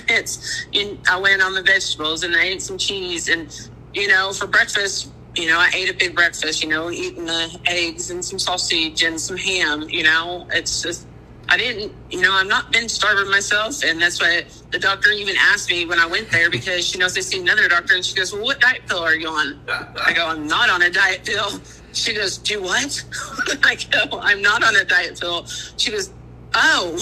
it's, 0.08 0.64
you, 0.72 0.98
I 1.10 1.20
went 1.20 1.42
on 1.42 1.52
the 1.52 1.62
vegetables 1.62 2.22
and 2.22 2.34
I 2.34 2.44
ate 2.44 2.62
some 2.62 2.78
cheese 2.78 3.28
and, 3.28 3.54
you 3.92 4.08
know, 4.08 4.32
for 4.32 4.46
breakfast, 4.46 5.12
you 5.34 5.46
know, 5.46 5.58
I 5.58 5.70
ate 5.74 5.90
a 5.90 5.94
big 5.94 6.14
breakfast, 6.14 6.62
you 6.62 6.68
know, 6.68 6.90
eating 6.90 7.24
the 7.24 7.58
eggs 7.66 8.10
and 8.10 8.24
some 8.24 8.38
sausage 8.38 9.02
and 9.02 9.20
some 9.20 9.36
ham, 9.36 9.88
you 9.88 10.02
know, 10.02 10.46
it's 10.52 10.82
just, 10.82 11.06
I 11.48 11.56
didn't, 11.56 11.92
you 12.10 12.20
know, 12.20 12.32
I've 12.32 12.46
not 12.46 12.70
been 12.72 12.88
starving 12.88 13.30
myself. 13.30 13.82
And 13.84 14.00
that's 14.00 14.20
why 14.20 14.44
the 14.70 14.78
doctor 14.78 15.10
even 15.10 15.36
asked 15.38 15.70
me 15.70 15.86
when 15.86 15.98
I 15.98 16.06
went 16.06 16.30
there 16.30 16.50
because 16.50 16.86
she 16.86 16.98
knows 16.98 17.16
I 17.16 17.20
see 17.20 17.40
another 17.40 17.68
doctor 17.68 17.94
and 17.94 18.04
she 18.04 18.14
goes, 18.14 18.32
well, 18.32 18.42
what 18.42 18.60
diet 18.60 18.82
pill 18.88 19.00
are 19.00 19.14
you 19.14 19.28
on? 19.28 19.60
I 20.04 20.12
go, 20.12 20.28
I'm 20.28 20.46
not 20.46 20.70
on 20.70 20.82
a 20.82 20.90
diet 20.90 21.24
pill. 21.24 21.60
She 21.92 22.14
goes, 22.14 22.38
do 22.38 22.62
what? 22.62 23.04
I 23.64 23.76
go, 23.90 24.18
I'm 24.20 24.40
not 24.40 24.62
on 24.62 24.76
a 24.76 24.84
diet 24.84 25.20
pill. 25.20 25.46
She 25.76 25.90
goes, 25.90 26.12
Oh, 26.54 26.92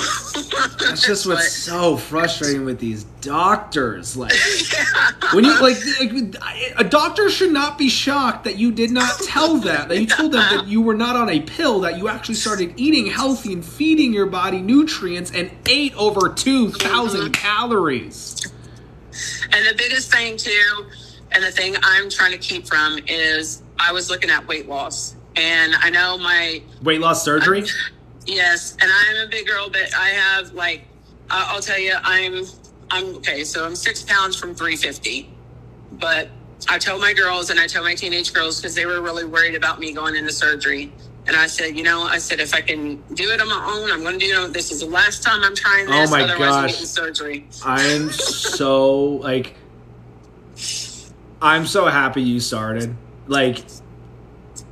that's 0.79 1.05
just 1.05 1.27
what's 1.29 1.53
so 1.53 1.97
frustrating 1.97 2.65
with 2.65 2.79
these 2.79 3.05
doctors. 3.21 4.17
Like 4.17 4.33
when 5.33 5.45
you 5.45 5.61
like, 5.61 5.77
a 6.77 6.85
doctor 6.85 7.29
should 7.31 7.53
not 7.53 7.77
be 7.77 7.89
shocked 7.89 8.45
that 8.45 8.59
you 8.59 8.71
did 8.73 8.91
not 8.91 9.19
tell 9.21 9.57
them 9.59 9.89
that 9.89 9.99
you 9.99 10.07
told 10.07 10.33
them 10.33 10.57
that 10.57 10.67
you 10.67 10.81
were 10.81 10.95
not 10.95 11.17
on 11.17 11.29
a 11.29 11.41
pill, 11.41 11.81
that 11.81 11.99
you 11.99 12.09
actually 12.09 12.37
started 12.37 12.75
eating 12.77 13.07
healthy 13.07 13.53
and 13.53 13.65
feeding 13.65 14.13
your 14.13 14.27
body 14.27 14.61
nutrients 14.61 15.33
and 15.33 15.51
ate 15.67 15.95
over 15.97 16.29
two 16.29 16.71
thousand 16.73 17.21
mm-hmm. 17.21 17.33
calories. 17.33 18.53
And 19.53 19.67
the 19.67 19.75
biggest 19.77 20.13
thing 20.13 20.37
too, 20.37 20.87
and 21.33 21.43
the 21.43 21.51
thing 21.51 21.77
I'm 21.83 22.09
trying 22.09 22.33
to 22.33 22.39
keep 22.39 22.67
from 22.67 22.99
is 23.07 23.63
I 23.79 23.93
was 23.93 24.11
looking 24.11 24.31
at 24.31 24.47
weight 24.47 24.69
loss, 24.69 25.17
and 25.35 25.75
I 25.77 25.91
know 25.91 26.19
my 26.19 26.63
weight 26.83 27.01
loss 27.01 27.25
surgery. 27.25 27.65
Yes, 28.31 28.77
and 28.81 28.91
I'm 28.91 29.27
a 29.27 29.31
big 29.31 29.47
girl, 29.47 29.69
but 29.71 29.95
I 29.95 30.09
have 30.09 30.53
like 30.53 30.87
I'll 31.31 31.61
tell 31.61 31.79
you, 31.79 31.95
I'm 32.03 32.45
I'm 32.91 33.17
okay. 33.17 33.45
So 33.45 33.65
I'm 33.65 33.77
six 33.77 34.03
pounds 34.03 34.37
from 34.37 34.55
350, 34.55 35.31
but 35.93 36.29
I 36.69 36.79
told 36.79 37.01
my 37.01 37.13
girls 37.13 37.51
and 37.51 37.61
I 37.61 37.67
told 37.67 37.85
my 37.85 37.95
teenage 37.95 38.33
girls 38.33 38.61
because 38.61 38.75
they 38.75 38.87
were 38.87 39.01
really 39.01 39.25
worried 39.25 39.55
about 39.55 39.79
me 39.79 39.93
going 39.93 40.17
into 40.17 40.33
surgery. 40.33 40.93
And 41.27 41.37
I 41.37 41.47
said, 41.47 41.77
you 41.77 41.85
know, 41.85 42.03
I 42.03 42.19
said 42.19 42.41
if 42.41 42.55
I 42.55 42.61
can 42.61 42.97
do 43.15 43.31
it 43.31 43.41
on 43.41 43.49
my 43.49 43.79
own, 43.79 43.93
I'm 43.93 44.03
going 44.03 44.19
to 44.19 44.27
do 44.27 44.45
it. 44.45 44.53
This 44.53 44.73
is 44.73 44.81
the 44.81 44.87
last 44.87 45.23
time 45.23 45.43
I'm 45.45 45.55
trying 45.55 45.87
oh 45.89 45.93
this. 45.93 46.11
Oh 46.11 46.17
my 46.17 46.23
otherwise 46.23 46.39
gosh. 46.39 46.63
I'm 46.63 46.69
getting 46.69 46.87
surgery. 46.87 47.47
I'm 47.65 48.11
so 48.11 49.05
like 49.17 49.55
I'm 51.43 51.67
so 51.67 51.87
happy 51.87 52.23
you 52.23 52.41
started. 52.41 52.97
Like 53.27 53.65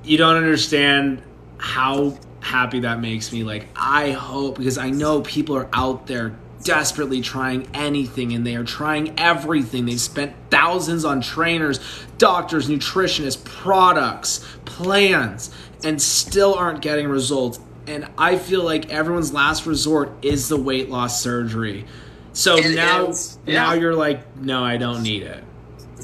you 0.02 0.18
don't 0.18 0.36
understand 0.36 1.22
how 1.58 2.18
happy 2.48 2.80
that 2.80 3.00
makes 3.00 3.32
me. 3.32 3.44
Like 3.44 3.68
I 3.76 4.10
hope 4.12 4.58
because 4.58 4.78
I 4.78 4.90
know 4.90 5.20
people 5.22 5.56
are 5.56 5.68
out 5.72 6.06
there 6.06 6.34
desperately 6.64 7.20
trying 7.20 7.68
anything 7.72 8.32
and 8.32 8.46
they 8.46 8.56
are 8.56 8.64
trying 8.64 9.18
everything. 9.18 9.86
They've 9.86 10.00
spent 10.00 10.34
thousands 10.50 11.04
on 11.04 11.20
trainers, 11.20 11.78
doctors, 12.18 12.68
nutritionists, 12.68 13.42
products, 13.44 14.44
plans 14.64 15.50
and 15.84 16.00
still 16.00 16.54
aren't 16.54 16.82
getting 16.82 17.08
results. 17.08 17.60
And 17.86 18.08
I 18.18 18.36
feel 18.36 18.62
like 18.62 18.90
everyone's 18.90 19.32
last 19.32 19.66
resort 19.66 20.12
is 20.22 20.48
the 20.48 20.56
weight 20.56 20.90
loss 20.90 21.22
surgery. 21.22 21.86
So 22.32 22.56
It 22.56 22.74
now 22.74 23.06
is, 23.06 23.38
now 23.46 23.72
yeah. 23.72 23.80
you're 23.80 23.94
like, 23.94 24.36
no, 24.36 24.62
I 24.64 24.76
don't 24.76 25.02
need 25.02 25.22
it. 25.22 25.42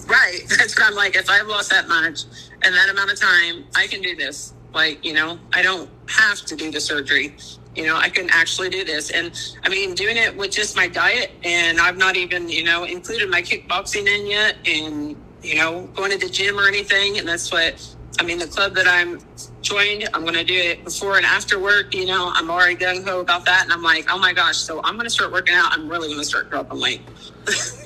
Right. 0.06 0.40
That's 0.48 0.78
what 0.78 0.88
I'm 0.88 0.94
like. 0.94 1.16
If 1.16 1.28
I've 1.28 1.46
lost 1.46 1.70
that 1.70 1.88
much 1.88 2.24
in 2.64 2.72
that 2.72 2.88
amount 2.88 3.12
of 3.12 3.20
time, 3.20 3.64
I 3.76 3.86
can 3.86 4.00
do 4.00 4.16
this. 4.16 4.53
Like, 4.74 5.04
you 5.04 5.12
know, 5.12 5.38
I 5.52 5.62
don't 5.62 5.88
have 6.08 6.40
to 6.42 6.56
do 6.56 6.70
the 6.70 6.80
surgery. 6.80 7.36
You 7.76 7.86
know, 7.86 7.96
I 7.96 8.08
can 8.08 8.28
actually 8.30 8.70
do 8.70 8.84
this. 8.84 9.10
And 9.10 9.32
I 9.62 9.68
mean, 9.68 9.94
doing 9.94 10.16
it 10.16 10.36
with 10.36 10.50
just 10.50 10.76
my 10.76 10.88
diet, 10.88 11.32
and 11.42 11.80
I've 11.80 11.96
not 11.96 12.16
even, 12.16 12.48
you 12.48 12.64
know, 12.64 12.84
included 12.84 13.30
my 13.30 13.42
kickboxing 13.42 14.06
in 14.06 14.26
yet, 14.26 14.56
and, 14.66 15.16
you 15.42 15.56
know, 15.56 15.88
going 15.94 16.10
to 16.10 16.18
the 16.18 16.28
gym 16.28 16.58
or 16.58 16.66
anything. 16.66 17.18
And 17.18 17.28
that's 17.28 17.50
what, 17.50 17.74
I 18.18 18.24
mean, 18.24 18.38
the 18.38 18.46
club 18.46 18.74
that 18.74 18.86
I'm 18.86 19.20
joined, 19.60 20.08
I'm 20.12 20.22
going 20.22 20.34
to 20.34 20.44
do 20.44 20.54
it 20.54 20.84
before 20.84 21.16
and 21.16 21.26
after 21.26 21.58
work. 21.58 21.94
You 21.94 22.06
know, 22.06 22.30
I'm 22.32 22.50
already 22.50 22.76
gung 22.76 23.04
ho 23.04 23.20
about 23.20 23.44
that. 23.46 23.64
And 23.64 23.72
I'm 23.72 23.82
like, 23.82 24.06
oh 24.10 24.18
my 24.18 24.32
gosh, 24.32 24.58
so 24.58 24.80
I'm 24.84 24.94
going 24.94 25.06
to 25.06 25.10
start 25.10 25.32
working 25.32 25.54
out. 25.54 25.72
I'm 25.72 25.88
really 25.88 26.08
going 26.08 26.20
to 26.20 26.24
start 26.24 26.50
dropping 26.50 26.80
weight. 26.80 27.00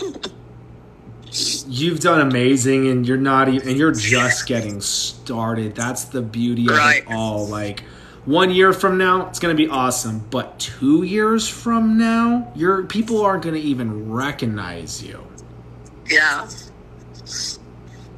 You've 1.68 2.00
done 2.00 2.20
amazing 2.20 2.88
and 2.88 3.06
you're 3.06 3.16
not 3.18 3.48
even 3.48 3.68
and 3.68 3.78
you're 3.78 3.92
just 3.92 4.46
getting 4.46 4.80
started. 4.80 5.74
That's 5.74 6.04
the 6.04 6.22
beauty 6.22 6.66
of 6.66 6.76
Right. 6.76 7.02
it 7.02 7.12
all. 7.14 7.46
Like 7.46 7.82
one 8.24 8.50
year 8.50 8.72
from 8.72 8.96
now, 8.96 9.28
it's 9.28 9.38
gonna 9.38 9.54
be 9.54 9.68
awesome. 9.68 10.24
But 10.30 10.58
two 10.58 11.02
years 11.02 11.46
from 11.46 11.98
now, 11.98 12.50
your 12.56 12.84
people 12.84 13.22
aren't 13.22 13.44
gonna 13.44 13.58
even 13.58 14.10
recognize 14.10 15.02
you. 15.02 15.20
Yeah. 16.08 16.48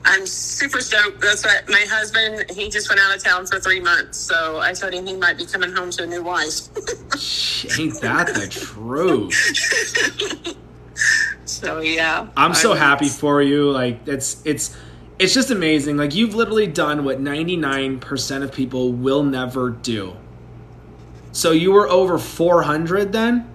I'm 0.05 0.27
super 0.27 0.81
stoked. 0.81 1.21
That's 1.21 1.45
what 1.45 1.69
my 1.69 1.85
husband, 1.89 2.51
he 2.51 2.71
just 2.71 2.89
went 2.89 3.01
out 3.01 3.15
of 3.15 3.23
town 3.23 3.47
for 3.47 3.61
three 3.61 3.81
months. 3.81 4.17
So 4.17 4.59
I 4.61 4.73
told 4.73 4.95
him 4.95 5.07
he 5.07 5.15
might 5.17 5.37
be 5.37 5.45
coming 5.45 5.73
home 5.73 5.91
to 5.91 6.05
a 6.05 6.07
new 6.07 6.23
wife. 6.23 6.69
Ain't 7.79 8.01
that 8.01 8.29
the 8.33 8.47
truth? 8.49 9.35
so 11.61 11.81
yeah. 11.81 12.27
I'm 12.37 12.55
so 12.55 12.75
happy 12.75 13.09
for 13.09 13.43
you. 13.43 13.71
Like 13.71 14.07
it's 14.07 14.41
it's 14.45 14.77
it's 15.19 15.35
just 15.35 15.51
amazing. 15.51 15.97
Like 15.97 16.15
you've 16.15 16.35
literally 16.35 16.67
done 16.67 17.05
what 17.05 17.21
99% 17.21 18.43
of 18.43 18.53
people 18.53 18.93
will 18.93 19.23
never 19.23 19.71
do. 19.71 20.17
So 21.33 21.53
you 21.53 21.73
were 21.73 21.89
over 21.89 22.19
400 22.19 23.13
then? 23.13 23.49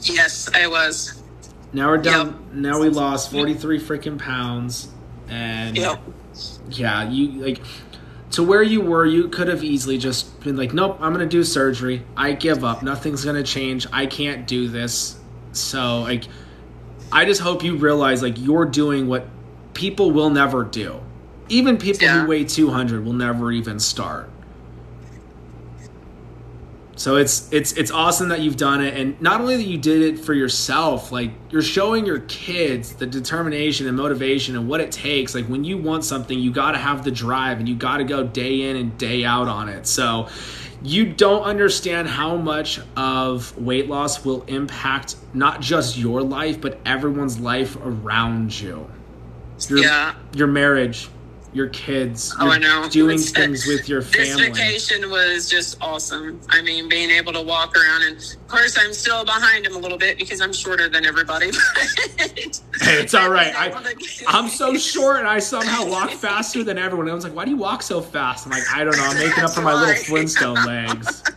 Yes, 0.00 0.50
I 0.54 0.66
was. 0.66 1.22
Now 1.72 1.88
we're 1.88 1.98
down. 1.98 2.48
Now 2.52 2.80
we 2.80 2.88
lost 2.88 3.30
43 3.30 3.80
freaking 3.80 4.18
pounds. 4.18 4.88
And 5.28 5.76
Yep. 5.76 6.00
yeah, 6.70 7.08
you 7.08 7.28
like 7.42 7.60
to 8.32 8.42
where 8.42 8.62
you 8.62 8.80
were, 8.80 9.06
you 9.06 9.28
could 9.28 9.48
have 9.48 9.64
easily 9.64 9.98
just 9.98 10.40
been 10.40 10.56
like, 10.56 10.74
nope, 10.74 10.98
I'm 11.00 11.12
going 11.14 11.26
to 11.26 11.30
do 11.30 11.42
surgery. 11.42 12.02
I 12.16 12.32
give 12.32 12.64
up. 12.64 12.82
Nothing's 12.82 13.24
going 13.24 13.36
to 13.36 13.42
change. 13.42 13.86
I 13.92 14.06
can't 14.06 14.46
do 14.46 14.68
this. 14.68 15.18
So, 15.52 16.00
like, 16.00 16.24
I 17.12 17.24
just 17.24 17.40
hope 17.40 17.62
you 17.62 17.76
realize, 17.76 18.22
like, 18.22 18.34
you're 18.38 18.64
doing 18.66 19.06
what 19.06 19.26
people 19.74 20.10
will 20.10 20.30
never 20.30 20.64
do. 20.64 21.00
Even 21.48 21.76
people 21.78 22.04
Yeah. 22.04 22.22
who 22.22 22.28
weigh 22.28 22.44
200 22.44 23.04
will 23.04 23.12
never 23.12 23.52
even 23.52 23.78
start. 23.78 24.28
So 26.98 27.16
it's 27.16 27.46
it's 27.52 27.72
it's 27.72 27.90
awesome 27.90 28.30
that 28.30 28.40
you've 28.40 28.56
done 28.56 28.82
it, 28.82 28.98
and 28.98 29.20
not 29.20 29.42
only 29.42 29.56
that 29.58 29.66
you 29.66 29.76
did 29.76 30.00
it 30.00 30.18
for 30.18 30.32
yourself, 30.32 31.12
like 31.12 31.30
you're 31.50 31.60
showing 31.60 32.06
your 32.06 32.20
kids 32.20 32.94
the 32.94 33.04
determination 33.04 33.86
and 33.86 33.98
motivation 33.98 34.56
and 34.56 34.66
what 34.66 34.80
it 34.80 34.92
takes. 34.92 35.34
Like 35.34 35.44
when 35.44 35.62
you 35.62 35.76
want 35.76 36.04
something, 36.06 36.38
you 36.38 36.50
got 36.50 36.72
to 36.72 36.78
have 36.78 37.04
the 37.04 37.10
drive, 37.10 37.58
and 37.58 37.68
you 37.68 37.74
got 37.74 37.98
to 37.98 38.04
go 38.04 38.24
day 38.24 38.62
in 38.62 38.76
and 38.76 38.96
day 38.96 39.26
out 39.26 39.46
on 39.46 39.68
it. 39.68 39.86
So 39.86 40.28
you 40.82 41.06
don't 41.06 41.42
understand 41.42 42.08
how 42.08 42.36
much 42.36 42.80
of 42.96 43.56
weight 43.58 43.88
loss 43.88 44.24
will 44.24 44.42
impact 44.44 45.16
not 45.34 45.60
just 45.60 45.96
your 45.96 46.22
life, 46.22 46.60
but 46.60 46.78
everyone's 46.84 47.38
life 47.40 47.76
around 47.82 48.58
you. 48.60 48.88
Your, 49.68 49.78
Yeah. 49.78 50.14
your 50.34 50.46
marriage, 50.48 51.08
your 51.56 51.68
kids, 51.70 52.34
Oh, 52.38 52.50
I 52.50 52.58
know. 52.58 52.86
doing 52.90 53.14
It's- 53.16 53.30
things 53.30 53.66
with 53.66 53.88
your 53.88 54.02
family. 54.02 54.28
This 54.28 54.58
vacation 54.58 55.10
was 55.10 55.48
just 55.48 55.78
awesome. 55.80 56.40
I 56.50 56.60
mean, 56.62 56.88
being 56.88 57.10
able 57.10 57.32
to 57.32 57.40
walk 57.40 57.74
around, 57.76 58.02
and 58.02 58.16
of 58.18 58.46
course, 58.48 58.76
I'm 58.78 58.92
still 58.92 59.24
behind 59.24 59.66
him 59.66 59.74
a 59.74 59.78
little 59.78 59.98
bit 59.98 60.18
because 60.18 60.40
I'm 60.40 60.52
shorter 60.52 60.88
than 60.88 61.04
everybody. 61.04 61.50
Hey, 62.78 63.00
it's 63.00 63.14
all 63.14 63.30
right. 63.30 63.54
I, 63.56 63.68
I 63.70 63.78
was 63.80 63.86
able 63.86 64.00
to- 64.02 64.24
I'm 64.28 64.48
so 64.48 64.74
short 64.76 65.18
and 65.20 65.26
I 65.26 65.38
somehow 65.38 65.86
walk 65.88 66.10
faster 66.10 66.62
than 66.62 66.76
everyone. 66.78 67.08
I 67.08 67.14
was 67.14 67.24
like, 67.24 67.34
why 67.34 67.44
do 67.46 67.50
you 67.50 67.56
walk 67.56 67.82
so 67.82 68.02
fast? 68.02 68.44
I'm 68.46 68.52
like, 68.52 68.62
I 68.72 68.84
don't 68.84 68.94
know. 68.96 69.02
I'm 69.04 69.16
making 69.16 69.42
up 69.42 69.50
for 69.52 69.62
my 69.62 69.72
little 69.74 69.94
Flintstone 70.04 70.62
legs. 70.66 71.22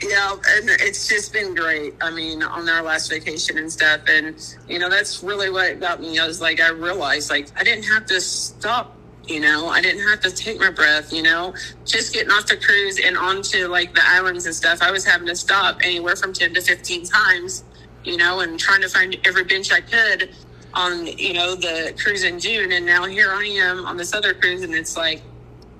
Yeah, 0.00 0.32
and 0.50 0.70
it's 0.70 1.08
just 1.08 1.32
been 1.32 1.52
great. 1.54 1.94
I 2.00 2.10
mean, 2.10 2.44
on 2.44 2.68
our 2.68 2.80
last 2.82 3.10
vacation 3.10 3.58
and 3.58 3.70
stuff, 3.72 4.02
and 4.08 4.36
you 4.68 4.78
know, 4.78 4.88
that's 4.88 5.20
really 5.24 5.50
what 5.50 5.80
got 5.80 6.00
me. 6.00 6.16
I 6.20 6.26
was 6.28 6.40
like, 6.40 6.60
I 6.60 6.68
realized, 6.70 7.28
like, 7.28 7.48
I 7.56 7.64
didn't 7.64 7.82
have 7.86 8.06
to 8.06 8.20
stop. 8.20 8.96
You 9.28 9.40
know, 9.40 9.68
I 9.68 9.82
didn't 9.82 10.08
have 10.08 10.20
to 10.20 10.30
take 10.30 10.58
my 10.58 10.70
breath. 10.70 11.12
You 11.12 11.22
know, 11.22 11.54
just 11.84 12.14
getting 12.14 12.30
off 12.30 12.46
the 12.46 12.56
cruise 12.56 12.98
and 12.98 13.16
onto 13.16 13.68
like 13.68 13.94
the 13.94 14.02
islands 14.04 14.46
and 14.46 14.54
stuff, 14.54 14.80
I 14.82 14.90
was 14.90 15.04
having 15.04 15.26
to 15.28 15.36
stop 15.36 15.78
anywhere 15.84 16.16
from 16.16 16.32
ten 16.32 16.54
to 16.54 16.62
fifteen 16.62 17.04
times. 17.04 17.64
You 18.04 18.16
know, 18.16 18.40
and 18.40 18.58
trying 18.58 18.80
to 18.80 18.88
find 18.88 19.16
every 19.24 19.44
bench 19.44 19.70
I 19.70 19.80
could 19.80 20.34
on 20.74 21.06
you 21.06 21.34
know 21.34 21.54
the 21.54 21.94
cruise 22.02 22.24
in 22.24 22.38
June, 22.40 22.72
and 22.72 22.86
now 22.86 23.04
here 23.04 23.30
I 23.32 23.44
am 23.44 23.84
on 23.84 23.96
this 23.96 24.14
other 24.14 24.32
cruise, 24.34 24.62
and 24.62 24.74
it's 24.74 24.96
like, 24.96 25.22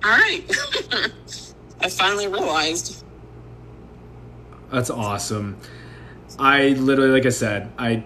all 0.05 0.11
right, 0.11 0.45
I 1.81 1.89
finally 1.89 2.29
realized. 2.29 3.05
That's 4.71 4.91
awesome. 4.91 5.57
I 6.39 6.69
literally, 6.71 7.11
like 7.11 7.25
I 7.27 7.31
said, 7.31 7.73
I, 7.79 8.05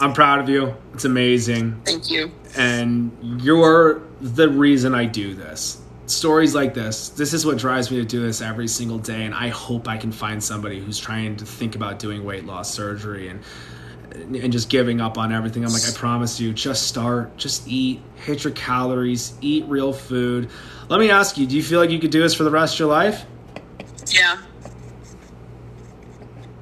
I'm 0.00 0.14
proud 0.14 0.40
of 0.40 0.48
you. 0.48 0.74
It's 0.94 1.04
amazing. 1.04 1.80
Thank 1.84 2.10
you. 2.10 2.32
and 2.56 3.12
you're 3.42 4.02
the 4.20 4.48
reason 4.48 4.94
I 4.94 5.04
do 5.04 5.34
this. 5.34 5.80
Stories 6.06 6.54
like 6.54 6.72
this, 6.72 7.10
this 7.10 7.34
is 7.34 7.44
what 7.44 7.58
drives 7.58 7.90
me 7.90 7.98
to 7.98 8.04
do 8.04 8.22
this 8.22 8.40
every 8.40 8.68
single 8.68 8.98
day, 8.98 9.24
and 9.24 9.34
I 9.34 9.48
hope 9.48 9.88
I 9.88 9.98
can 9.98 10.10
find 10.10 10.42
somebody 10.42 10.80
who's 10.80 10.98
trying 10.98 11.36
to 11.36 11.44
think 11.44 11.74
about 11.74 11.98
doing 11.98 12.24
weight 12.24 12.46
loss 12.46 12.72
surgery 12.72 13.28
and 13.28 13.40
and 14.12 14.52
just 14.52 14.68
giving 14.70 15.00
up 15.00 15.18
on 15.18 15.32
everything. 15.32 15.64
I'm 15.64 15.72
like, 15.72 15.86
I 15.86 15.92
promise 15.92 16.40
you, 16.40 16.52
just 16.52 16.88
start, 16.88 17.36
just 17.36 17.68
eat, 17.68 18.00
hit 18.16 18.42
your 18.42 18.52
calories, 18.54 19.34
eat 19.40 19.64
real 19.66 19.92
food. 19.92 20.50
Let 20.88 20.98
me 20.98 21.10
ask 21.10 21.36
you, 21.38 21.46
do 21.46 21.54
you 21.54 21.62
feel 21.62 21.78
like 21.78 21.90
you 21.90 21.98
could 21.98 22.10
do 22.10 22.22
this 22.22 22.34
for 22.34 22.44
the 22.44 22.50
rest 22.50 22.74
of 22.74 22.80
your 22.80 22.88
life? 22.88 23.24
Yeah. 24.06 24.38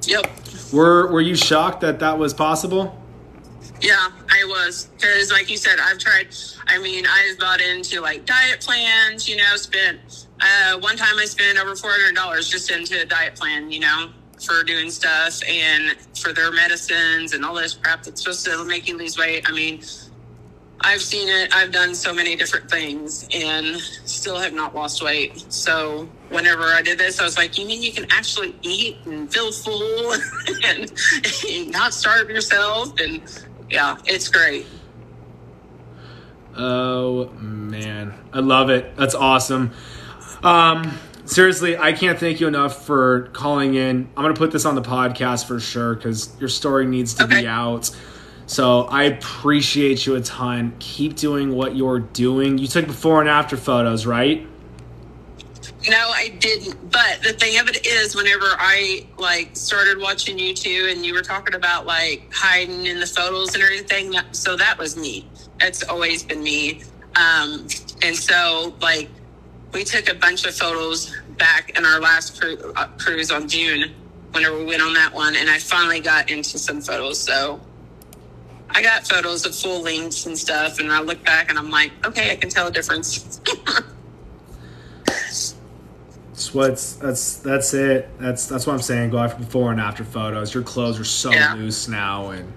Yep. 0.03 0.31
Were 0.73 1.11
Were 1.11 1.21
you 1.21 1.35
shocked 1.35 1.81
that 1.81 1.99
that 1.99 2.17
was 2.17 2.33
possible? 2.33 3.01
Yeah, 3.81 4.09
I 4.37 4.45
was 4.45 4.89
because, 4.97 5.31
like 5.31 5.49
you 5.49 5.57
said, 5.57 5.79
I've 5.79 5.97
tried. 5.97 6.27
I 6.67 6.77
mean, 6.79 7.05
I've 7.05 7.39
bought 7.39 7.61
into 7.61 8.01
like 8.01 8.25
diet 8.25 8.61
plans. 8.61 9.27
You 9.27 9.37
know, 9.37 9.55
spent 9.55 10.27
uh, 10.41 10.79
one 10.79 10.97
time 10.97 11.17
I 11.17 11.25
spent 11.25 11.57
over 11.57 11.75
four 11.75 11.91
hundred 11.91 12.15
dollars 12.15 12.49
just 12.49 12.71
into 12.71 13.01
a 13.01 13.05
diet 13.05 13.35
plan. 13.35 13.71
You 13.71 13.79
know, 13.81 14.09
for 14.39 14.63
doing 14.63 14.89
stuff 14.89 15.41
and 15.47 15.97
for 16.17 16.33
their 16.33 16.51
medicines 16.51 17.33
and 17.33 17.43
all 17.43 17.55
this 17.55 17.73
crap 17.73 18.03
that's 18.03 18.21
supposed 18.21 18.45
to 18.45 18.63
make 18.65 18.87
you 18.87 18.97
lose 18.97 19.17
weight. 19.17 19.49
I 19.49 19.51
mean, 19.51 19.81
I've 20.81 21.01
seen 21.01 21.27
it. 21.27 21.53
I've 21.55 21.71
done 21.71 21.95
so 21.95 22.13
many 22.13 22.35
different 22.35 22.69
things 22.69 23.27
and 23.33 23.77
still 24.05 24.37
have 24.37 24.53
not 24.53 24.75
lost 24.75 25.03
weight. 25.03 25.51
So 25.51 26.07
whenever 26.29 26.63
I 26.63 26.81
did 26.81 26.99
this, 26.99 27.19
I 27.19 27.23
was 27.23 27.37
like, 27.37 27.57
you 27.57 27.65
mean 27.65 27.81
you 27.81 27.91
can 27.91 28.05
actually 28.11 28.55
eat 28.61 28.97
and 29.05 29.31
feel 29.31 29.51
full 29.51 30.13
and, 30.65 31.71
not 31.71 31.93
starve 31.93 32.29
yourself? 32.29 32.93
And 32.99 33.21
yeah, 33.69 33.97
it's 34.05 34.27
great. 34.29 34.65
Oh 36.55 37.29
man, 37.39 38.13
I 38.33 38.39
love 38.39 38.69
it. 38.69 38.95
That's 38.95 39.13
awesome. 39.15 39.71
Um, 40.43 40.97
seriously, 41.25 41.77
I 41.77 41.93
can't 41.93 42.19
thank 42.19 42.39
you 42.39 42.47
enough 42.47 42.85
for 42.85 43.29
calling 43.33 43.75
in. 43.75 44.07
I'm 44.17 44.23
gonna 44.23 44.33
put 44.33 44.51
this 44.51 44.65
on 44.65 44.75
the 44.75 44.81
podcast 44.81 45.45
for 45.47 45.59
sure 45.59 45.93
because 45.95 46.31
your 46.39 46.49
story 46.49 46.85
needs 46.85 47.13
to 47.15 47.25
Okay. 47.25 47.41
be 47.41 47.47
out. 47.47 47.91
So 48.47 48.83
I 48.83 49.03
appreciate 49.03 50.05
you 50.05 50.15
a 50.15 50.21
ton. 50.21 50.73
Keep 50.79 51.15
doing 51.17 51.53
what 51.53 51.75
you're 51.75 51.99
doing. 51.99 52.57
You 52.57 52.67
took 52.67 52.87
before 52.87 53.19
and 53.19 53.29
after 53.29 53.57
photos, 53.57 54.05
right? 54.05 54.47
No, 55.89 56.11
I 56.11 56.29
didn't. 56.39 56.91
But 56.91 57.21
the 57.23 57.33
thing 57.33 57.59
of 57.59 57.69
it 57.69 57.85
is, 57.87 58.15
whenever 58.15 58.47
I 58.59 59.07
like 59.17 59.55
started 59.55 59.99
watching 59.99 60.39
you 60.39 60.53
two, 60.53 60.87
and 60.91 61.05
you 61.05 61.13
were 61.13 61.21
talking 61.21 61.55
about 61.55 61.85
like 61.85 62.31
hiding 62.33 62.85
in 62.87 62.99
the 62.99 63.07
photos 63.07 63.55
and 63.55 63.63
everything, 63.63 64.13
so 64.31 64.55
that 64.57 64.77
was 64.77 64.97
me. 64.97 65.29
That's 65.59 65.83
always 65.83 66.23
been 66.23 66.43
me. 66.43 66.83
Um, 67.15 67.67
and 68.03 68.15
so 68.15 68.75
like 68.81 69.09
we 69.73 69.83
took 69.83 70.09
a 70.09 70.15
bunch 70.15 70.45
of 70.45 70.55
photos 70.55 71.15
back 71.37 71.77
in 71.77 71.85
our 71.85 71.99
last 71.99 72.41
cru- 72.41 72.73
uh, 72.75 72.87
cruise 72.97 73.31
on 73.31 73.47
June, 73.47 73.93
whenever 74.33 74.57
we 74.57 74.65
went 74.65 74.81
on 74.81 74.93
that 74.95 75.13
one, 75.13 75.35
and 75.35 75.49
I 75.49 75.59
finally 75.59 76.01
got 76.01 76.29
into 76.29 76.59
some 76.59 76.81
photos. 76.81 77.19
So 77.19 77.61
I 78.69 78.81
got 78.83 79.07
photos 79.07 79.45
of 79.45 79.55
full 79.55 79.81
lengths 79.81 80.25
and 80.25 80.37
stuff, 80.37 80.79
and 80.79 80.91
I 80.91 81.01
look 81.01 81.23
back 81.25 81.49
and 81.49 81.59
I'm 81.59 81.71
like, 81.71 81.91
okay, 82.05 82.31
I 82.31 82.35
can 82.35 82.49
tell 82.49 82.67
a 82.67 82.71
difference. 82.71 83.41
That's 86.37 86.53
what's 86.53 86.93
that's 86.93 87.37
that's 87.37 87.73
it. 87.73 88.07
That's 88.19 88.45
that's 88.45 88.67
what 88.67 88.73
I'm 88.73 88.81
saying. 88.83 89.09
Go 89.09 89.17
after 89.17 89.39
before 89.43 89.71
and 89.71 89.81
after 89.81 90.03
photos. 90.03 90.53
Your 90.53 90.61
clothes 90.61 90.99
are 90.99 91.03
so 91.03 91.31
Yeah. 91.31 91.55
loose 91.55 91.87
now, 91.87 92.29
and 92.29 92.53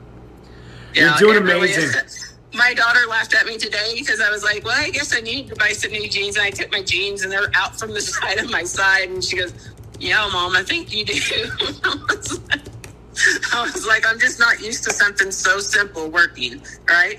Yeah, 0.93 1.19
You're 1.19 1.33
doing 1.33 1.37
it 1.39 1.47
really 1.51 1.73
amazing. 1.73 2.03
My 2.53 2.75
daughter 2.75 3.01
laughed 3.09 3.33
at 3.35 3.47
me 3.47 3.57
today 3.57 3.95
because 3.97 4.21
I 4.21 4.29
was 4.29 4.45
like, 4.45 4.67
"Well, 4.67 4.77
I 4.79 4.91
guess 4.91 5.15
I 5.17 5.21
need 5.21 5.49
to 5.49 5.57
buy 5.57 5.73
some 5.73 5.93
new 5.93 6.07
jeans." 6.11 6.37
And 6.37 6.45
I 6.45 6.51
took 6.51 6.71
my 6.71 6.83
jeans, 6.83 7.23
and 7.23 7.33
they're 7.33 7.51
out 7.55 7.79
from 7.81 7.95
the 7.95 8.03
side 8.13 8.37
of 8.39 8.51
my 8.51 8.65
side. 8.65 9.09
And 9.09 9.25
she 9.25 9.37
goes, 9.39 9.55
"Yeah, 9.99 10.29
mom, 10.31 10.55
I 10.57 10.63
think 10.63 10.93
you 10.93 11.07
do." 11.07 11.15
I 11.15 12.05
was 12.11 12.39
like- 12.51 12.61
I 13.55 13.63
was 13.63 13.87
like, 13.87 14.07
"I'm 14.07 14.19
just 14.21 14.39
not 14.39 14.61
used 14.61 14.85
to 14.85 14.93
something 14.93 15.31
so 15.31 15.59
simple 15.59 16.11
working, 16.11 16.61
right?" 16.87 17.19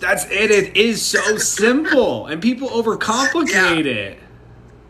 that's 0.00 0.26
it. 0.26 0.50
It 0.50 0.76
is 0.76 1.00
so 1.00 1.38
simple, 1.38 2.26
and 2.26 2.42
people 2.42 2.68
overcomplicate 2.68 3.84
Yeah. 3.84 3.90
it. 3.90 4.18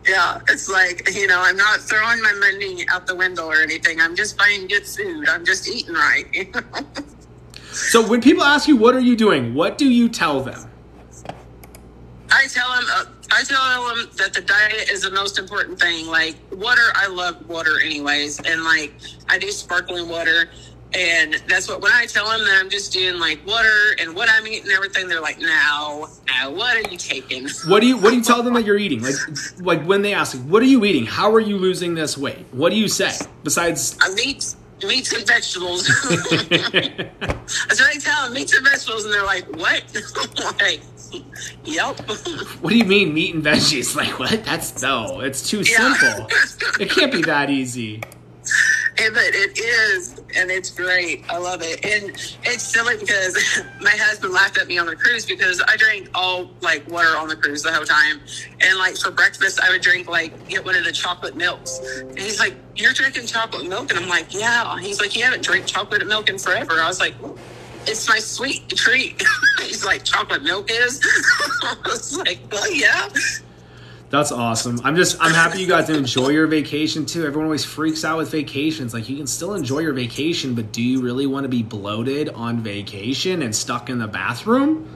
Yeah, 0.07 0.39
it's 0.47 0.69
like 0.69 1.09
you 1.13 1.27
know, 1.27 1.41
I'm 1.41 1.57
not 1.57 1.79
throwing 1.81 2.21
my 2.21 2.33
money 2.33 2.85
out 2.89 3.07
the 3.07 3.15
window 3.15 3.47
or 3.47 3.61
anything. 3.61 3.99
I'm 3.99 4.15
just 4.15 4.37
buying 4.37 4.67
good 4.67 4.85
food. 4.85 5.27
I'm 5.27 5.45
just 5.45 5.67
eating 5.67 5.93
right. 5.93 6.25
you 6.33 6.45
know? 6.51 6.61
So 7.71 8.07
when 8.07 8.21
people 8.21 8.43
ask 8.43 8.67
you 8.67 8.75
what 8.75 8.95
are 8.95 8.99
you 8.99 9.15
doing, 9.15 9.53
what 9.53 9.77
do 9.77 9.89
you 9.89 10.09
tell 10.09 10.41
them? 10.41 10.69
I 12.31 12.47
tell 12.47 12.69
them, 12.73 12.85
uh, 12.91 13.05
I 13.31 13.43
tell 13.43 13.87
them 13.87 14.09
that 14.17 14.33
the 14.33 14.41
diet 14.41 14.89
is 14.89 15.01
the 15.01 15.11
most 15.11 15.39
important 15.39 15.79
thing. 15.79 16.07
Like 16.07 16.35
water, 16.51 16.89
I 16.95 17.07
love 17.07 17.47
water 17.47 17.79
anyways, 17.79 18.39
and 18.41 18.63
like 18.63 18.93
I 19.29 19.37
do 19.37 19.51
sparkling 19.51 20.09
water, 20.09 20.49
and 20.93 21.33
that's 21.47 21.67
what 21.67 21.81
when 21.81 21.91
I 21.91 22.05
tell 22.05 22.29
them 22.29 22.43
that 22.45 22.57
I'm 22.59 22.69
just 22.69 22.93
doing 22.93 23.19
like 23.19 23.45
water 23.45 23.95
and 23.99 24.15
what 24.15 24.29
I'm 24.31 24.47
eating 24.47 24.63
and 24.63 24.71
everything, 24.71 25.07
they're 25.07 25.21
like, 25.21 25.39
"Now, 25.39 26.07
now, 26.27 26.49
what 26.51 26.75
are 26.77 26.89
you 26.89 26.97
taking?" 26.97 27.47
What 27.67 27.81
do 27.81 27.87
you 27.87 27.97
what 27.97 28.11
do 28.11 28.15
you 28.15 28.23
tell 28.23 28.41
them 28.43 28.53
that 28.53 28.65
you're 28.65 28.77
eating? 28.77 29.01
Like 29.01 29.15
like 29.59 29.83
when 29.83 30.01
they 30.01 30.13
ask, 30.13 30.37
what 30.43 30.61
are 30.61 30.65
you 30.67 30.85
eating? 30.85 31.05
How 31.05 31.31
are 31.33 31.39
you 31.41 31.57
losing 31.57 31.93
this 31.95 32.17
weight? 32.17 32.45
What 32.51 32.69
do 32.71 32.77
you 32.77 32.87
say 32.87 33.11
besides? 33.43 33.95
Uh, 34.01 34.09
I 34.11 34.13
meat, 34.15 34.55
meats 34.83 35.11
and 35.13 35.27
vegetables. 35.27 35.87
That's 36.49 37.81
what 37.81 37.95
I 37.95 37.97
tell 37.99 38.23
them, 38.25 38.33
meats 38.33 38.55
and 38.55 38.65
vegetables, 38.65 39.05
and 39.05 39.13
they're 39.13 39.25
like, 39.25 39.45
"What?" 39.57 39.83
like, 40.61 40.81
yep. 41.65 41.99
What 42.61 42.71
do 42.71 42.77
you 42.77 42.85
mean 42.85 43.13
meat 43.13 43.35
and 43.35 43.43
veggies? 43.43 43.95
Like 43.95 44.17
what? 44.19 44.43
That's 44.45 44.81
no. 44.81 45.19
It's 45.19 45.47
too 45.49 45.61
Yeah. 45.61 45.93
simple. 45.93 46.27
It 46.79 46.89
can't 46.89 47.11
be 47.11 47.21
that 47.23 47.49
easy. 47.49 48.01
Yeah, 48.99 49.09
but 49.13 49.23
it 49.25 49.59
is, 49.59 50.16
and 50.35 50.51
it's 50.51 50.69
great. 50.69 51.23
I 51.29 51.37
love 51.37 51.61
it, 51.61 51.83
and 51.85 52.11
it's 52.43 52.63
silly 52.63 52.97
because 52.97 53.35
my 53.81 53.91
husband 53.91 54.33
laughed 54.33 54.57
at 54.57 54.67
me 54.67 54.77
on 54.77 54.87
the 54.87 54.95
cruise 54.95 55.25
because 55.25 55.61
I 55.67 55.77
drank 55.77 56.09
all 56.13 56.51
like 56.61 56.87
water 56.89 57.15
on 57.17 57.27
the 57.27 57.35
cruise 57.35 57.63
the 57.63 57.71
whole 57.71 57.85
time, 57.85 58.21
and 58.61 58.77
like 58.77 58.97
for 58.97 59.11
breakfast 59.11 59.59
I 59.61 59.69
would 59.69 59.81
drink 59.81 60.07
like 60.07 60.47
get 60.47 60.65
one 60.65 60.75
of 60.75 60.83
the 60.83 60.91
chocolate 60.91 61.35
milks, 61.35 61.79
and 61.99 62.17
he's 62.17 62.39
like, 62.39 62.55
"You're 62.75 62.93
drinking 62.93 63.27
chocolate 63.27 63.67
milk," 63.67 63.91
and 63.91 63.99
I'm 63.99 64.09
like, 64.09 64.33
"Yeah." 64.33 64.77
He's 64.79 64.99
like, 64.99 65.15
"You 65.15 65.23
haven't 65.23 65.43
drank 65.43 65.65
chocolate 65.65 66.05
milk 66.07 66.29
in 66.29 66.37
forever." 66.37 66.73
I 66.73 66.87
was 66.87 66.99
like. 66.99 67.15
It's 67.89 68.09
my 68.09 68.19
sweet 68.19 68.67
treat. 68.67 69.23
He's 69.61 69.85
like, 69.85 70.03
chocolate 70.03 70.43
milk 70.43 70.69
is? 70.69 70.99
I 71.63 71.77
was 71.85 72.17
like, 72.17 72.41
well, 72.51 72.69
yeah. 72.69 73.07
That's 74.09 74.31
awesome. 74.31 74.79
I'm 74.85 74.95
just 74.95 75.17
I'm 75.19 75.33
happy 75.33 75.59
you 75.59 75.67
got 75.67 75.85
to 75.87 75.97
enjoy 75.97 76.29
your 76.29 76.47
vacation 76.47 77.05
too. 77.05 77.25
Everyone 77.25 77.45
always 77.45 77.65
freaks 77.65 78.05
out 78.05 78.17
with 78.17 78.31
vacations. 78.31 78.93
Like 78.93 79.09
you 79.09 79.17
can 79.17 79.27
still 79.27 79.53
enjoy 79.53 79.79
your 79.79 79.93
vacation, 79.93 80.55
but 80.55 80.71
do 80.71 80.81
you 80.81 81.01
really 81.01 81.27
want 81.27 81.43
to 81.43 81.49
be 81.49 81.61
bloated 81.61 82.29
on 82.29 82.61
vacation 82.61 83.41
and 83.41 83.53
stuck 83.53 83.89
in 83.89 83.99
the 83.99 84.07
bathroom? 84.07 84.87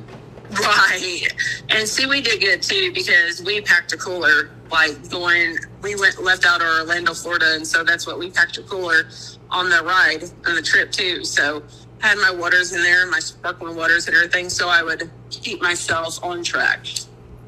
Right. 0.52 1.28
And 1.69 1.88
see, 1.88 2.06
we 2.06 2.21
did 2.21 2.39
good 2.39 2.62
too 2.62 2.93
because 2.93 3.41
we 3.43 3.62
packed 3.62 3.91
a 3.93 3.97
cooler. 3.97 4.52
Like 4.71 5.10
going, 5.10 5.58
we 5.82 5.95
went 5.95 6.24
left 6.24 6.45
out 6.45 6.62
of 6.62 6.67
Orlando, 6.67 7.13
Florida, 7.13 7.56
and 7.56 7.67
so 7.67 7.84
that's 7.84 8.08
what 8.08 8.17
we 8.17 8.32
packed 8.32 8.58
a 8.58 8.63
cooler 8.63 9.10
on 9.50 9.69
the 9.69 9.84
ride 9.84 10.24
on 10.45 10.56
the 10.56 10.62
trip 10.62 10.91
too. 10.91 11.26
So 11.26 11.63
had 12.00 12.17
my 12.17 12.32
waters 12.32 12.71
in 12.74 12.82
there, 12.82 13.06
my 13.08 13.19
sparkling 13.19 13.76
waters 13.76 14.08
and 14.08 14.15
everything, 14.15 14.50
so 14.50 14.69
I 14.69 14.84
would 14.84 15.12
keep 15.30 15.62
myself 15.62 16.24
on 16.24 16.43
track. 16.43 16.86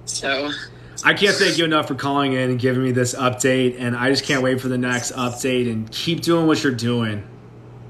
So 0.06 0.52
I 1.06 1.14
can't 1.14 1.36
thank 1.36 1.58
you 1.58 1.66
enough 1.66 1.88
for 1.88 1.96
calling 1.96 2.34
in 2.34 2.52
and 2.52 2.60
giving 2.60 2.84
me 2.84 2.92
this 2.92 3.14
update, 3.14 3.76
and 3.78 3.96
I 3.96 4.10
just 4.10 4.24
can't 4.24 4.42
wait 4.42 4.62
for 4.62 4.70
the 4.70 4.78
next 4.78 5.12
update 5.12 5.72
and 5.72 5.92
keep 5.92 6.22
doing 6.22 6.48
what 6.48 6.64
you're 6.64 6.74
doing. 6.74 7.28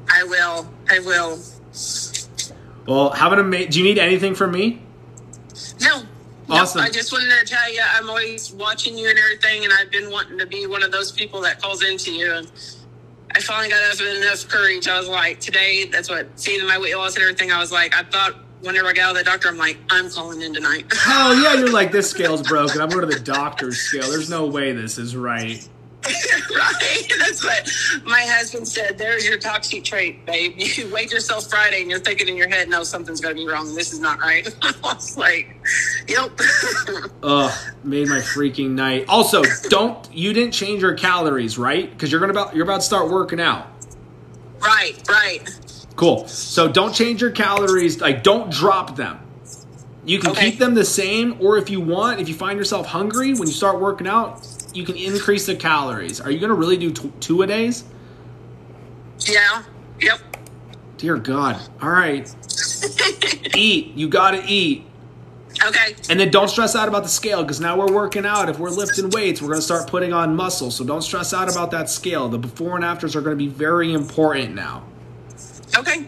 I 0.10 0.24
will. 0.24 0.70
I 0.90 1.00
will. 1.00 1.40
Well, 2.88 3.12
have 3.12 3.32
an 3.34 3.40
amazing. 3.40 3.72
Do 3.72 3.80
you 3.80 3.86
need 3.86 4.00
anything 4.00 4.36
from 4.36 4.52
me? 4.52 4.82
No. 5.80 6.04
Awesome. 6.50 6.82
No, 6.82 6.86
I 6.86 6.90
just 6.90 7.12
wanted 7.12 7.30
to 7.30 7.46
tell 7.46 7.72
you, 7.72 7.82
I'm 7.96 8.10
always 8.10 8.52
watching 8.52 8.98
you 8.98 9.10
and 9.10 9.18
everything, 9.18 9.64
and 9.64 9.74
I've 9.74 9.90
been 9.92 10.12
wanting 10.12 10.38
to 10.40 10.46
be 10.46 10.68
one 10.68 10.84
of 10.84 10.92
those 10.92 11.12
people 11.12 11.42
that 11.42 11.62
calls 11.62 11.84
into 11.84 12.12
you. 12.12 12.34
And 12.34 12.52
I 13.36 13.40
finally 13.40 13.70
got 13.70 13.82
enough, 13.82 14.02
enough 14.02 14.48
courage. 14.50 14.88
I 14.88 15.00
was 15.00 15.08
like, 15.08 15.40
today, 15.40 15.86
that's 15.86 16.10
what, 16.10 16.28
seeing 16.36 16.66
my 16.68 16.78
weight 16.78 16.96
loss 16.96 17.16
and 17.16 17.24
everything, 17.24 17.52
I 17.52 17.60
was 17.60 17.72
like, 17.72 17.96
I 17.96 18.04
thought 18.04 18.36
whenever 18.64 18.88
I 18.88 18.94
got 18.94 19.04
out 19.04 19.12
of 19.12 19.18
the 19.18 19.24
doctor, 19.24 19.50
I'm 19.50 19.58
like, 19.58 19.78
I'm 19.90 20.10
calling 20.10 20.42
in 20.42 20.54
tonight. 20.54 20.86
Oh 21.06 21.42
yeah, 21.44 21.60
you're 21.60 21.72
like 21.72 21.92
this 21.92 22.10
scale's 22.10 22.42
broken. 22.48 22.82
I'm 22.82 22.90
going 22.90 23.08
to 23.08 23.14
the 23.14 23.20
doctor's 23.24 23.78
scale. 23.78 24.10
There's 24.10 24.30
no 24.30 24.48
way 24.48 24.72
this 24.72 24.98
is 24.98 25.16
right. 25.16 25.68
right? 26.06 27.14
That's 27.20 27.44
what 27.44 27.70
my 28.06 28.22
husband 28.22 28.68
said. 28.68 28.98
There's 28.98 29.26
your 29.26 29.38
toxic 29.38 29.84
trait, 29.84 30.26
babe. 30.26 30.54
You 30.60 30.92
wake 30.94 31.12
yourself 31.12 31.50
Friday 31.50 31.82
and 31.82 31.90
you're 31.90 32.00
thinking 32.00 32.28
in 32.28 32.36
your 32.36 32.50
head, 32.50 32.68
no, 32.70 32.84
something's 32.84 33.22
going 33.22 33.36
to 33.36 33.42
be 33.42 33.48
wrong. 33.48 33.74
This 33.76 33.94
is 33.94 34.00
not 34.00 34.20
right. 34.20 34.48
I 34.62 34.74
was 34.82 35.18
like, 35.18 35.56
yep. 36.08 36.32
Ugh, 37.22 37.52
made 37.84 38.08
my 38.08 38.18
freaking 38.20 38.72
night. 38.72 39.06
Also, 39.08 39.44
don't 39.70 40.12
you 40.14 40.34
didn't 40.34 40.54
change 40.54 40.82
your 40.82 40.96
calories, 40.96 41.58
right? 41.58 41.90
Because 41.90 42.12
you're 42.12 42.20
gonna 42.22 42.32
about 42.34 42.56
you're 42.56 42.66
about 42.66 42.78
to 42.82 42.86
start 42.86 43.10
working 43.10 43.40
out. 43.40 43.68
right, 44.62 45.00
right. 45.10 45.48
Cool. 45.96 46.28
So 46.28 46.68
don't 46.68 46.94
change 46.94 47.22
your 47.22 47.32
calories. 47.32 48.02
Like 48.02 48.24
don't 48.24 48.52
drop 48.52 48.96
them. 48.96 49.20
You 50.06 50.20
can 50.20 50.32
Okay. 50.32 50.50
keep 50.52 50.60
them 50.60 50.74
the 50.74 50.84
same, 50.84 51.38
or 51.40 51.58
if 51.58 51.70
you 51.70 51.80
want, 51.80 52.20
if 52.20 52.28
you 52.28 52.36
find 52.36 52.58
yourself 52.58 52.88
hungry 52.88 53.34
when 53.34 53.48
you 53.48 53.54
start 53.54 53.80
working 53.80 54.08
out, 54.08 54.46
you 54.74 54.84
can 54.84 54.96
increase 54.98 55.46
the 55.46 55.56
calories. 55.56 56.20
Are 56.20 56.30
you 56.32 56.40
gonna 56.40 56.54
really 56.56 56.78
do 56.78 56.92
t- 56.92 57.12
two 57.22 57.42
a 57.42 57.48
days? 57.48 57.86
Yeah, 59.20 59.64
yep. 60.02 60.20
Dear 60.98 61.18
God. 61.18 61.62
All 61.82 61.90
right. 61.90 62.30
eat. 63.56 63.94
You 63.96 64.10
gotta 64.10 64.44
eat. 64.46 64.86
Okay. 65.64 65.96
And 66.10 66.20
then 66.20 66.32
don't 66.32 66.50
stress 66.50 66.76
out 66.76 66.88
about 66.88 67.04
the 67.04 67.10
scale 67.10 67.44
because 67.44 67.62
now 67.62 67.78
we're 67.78 67.94
working 67.94 68.26
out. 68.26 68.50
If 68.50 68.58
we're 68.60 68.72
lifting 68.72 69.10
weights, 69.12 69.42
we're 69.42 69.50
going 69.50 69.60
to 69.60 69.66
start 69.66 69.88
putting 69.88 70.12
on 70.12 70.36
muscle. 70.36 70.72
So 70.72 70.84
don't 70.84 71.04
stress 71.04 71.32
out 71.32 71.50
about 71.50 71.70
that 71.72 71.90
scale. 71.92 72.28
The 72.28 72.40
before 72.40 72.76
and 72.76 72.84
afters 72.84 73.16
are 73.16 73.22
going 73.22 73.38
to 73.38 73.42
be 73.44 73.48
very 73.50 73.94
important 73.94 74.56
now. 74.56 74.84
Okay. 75.78 76.06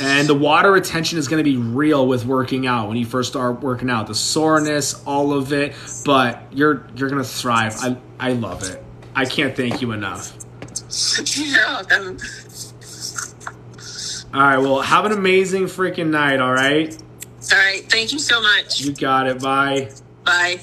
And 0.00 0.26
the 0.26 0.34
water 0.34 0.72
retention 0.72 1.18
is 1.18 1.28
going 1.28 1.44
to 1.44 1.50
be 1.50 1.58
real 1.58 2.06
with 2.06 2.24
working 2.24 2.66
out 2.66 2.88
when 2.88 2.96
you 2.96 3.04
first 3.04 3.30
start 3.30 3.60
working 3.60 3.90
out. 3.90 4.06
The 4.06 4.14
soreness, 4.14 5.02
all 5.04 5.34
of 5.34 5.52
it, 5.52 5.74
but 6.06 6.42
you're 6.52 6.86
you're 6.96 7.10
going 7.10 7.22
to 7.22 7.28
thrive. 7.28 7.76
I 7.80 7.96
I 8.18 8.32
love 8.32 8.62
it. 8.68 8.82
I 9.14 9.26
can't 9.26 9.54
thank 9.54 9.82
you 9.82 9.92
enough. 9.92 10.34
yeah. 11.36 11.82
Um, 11.92 12.16
All 14.32 14.40
right, 14.40 14.58
well, 14.58 14.80
have 14.80 15.04
an 15.04 15.12
amazing 15.12 15.64
freaking 15.64 16.10
night, 16.10 16.40
all 16.40 16.52
right? 16.52 16.96
all 17.52 17.58
right. 17.58 17.82
Thank 17.90 18.12
you 18.12 18.18
so 18.18 18.40
much. 18.40 18.80
You 18.80 18.92
got 18.92 19.26
it. 19.26 19.42
Bye. 19.42 19.90
Bye. 20.24 20.60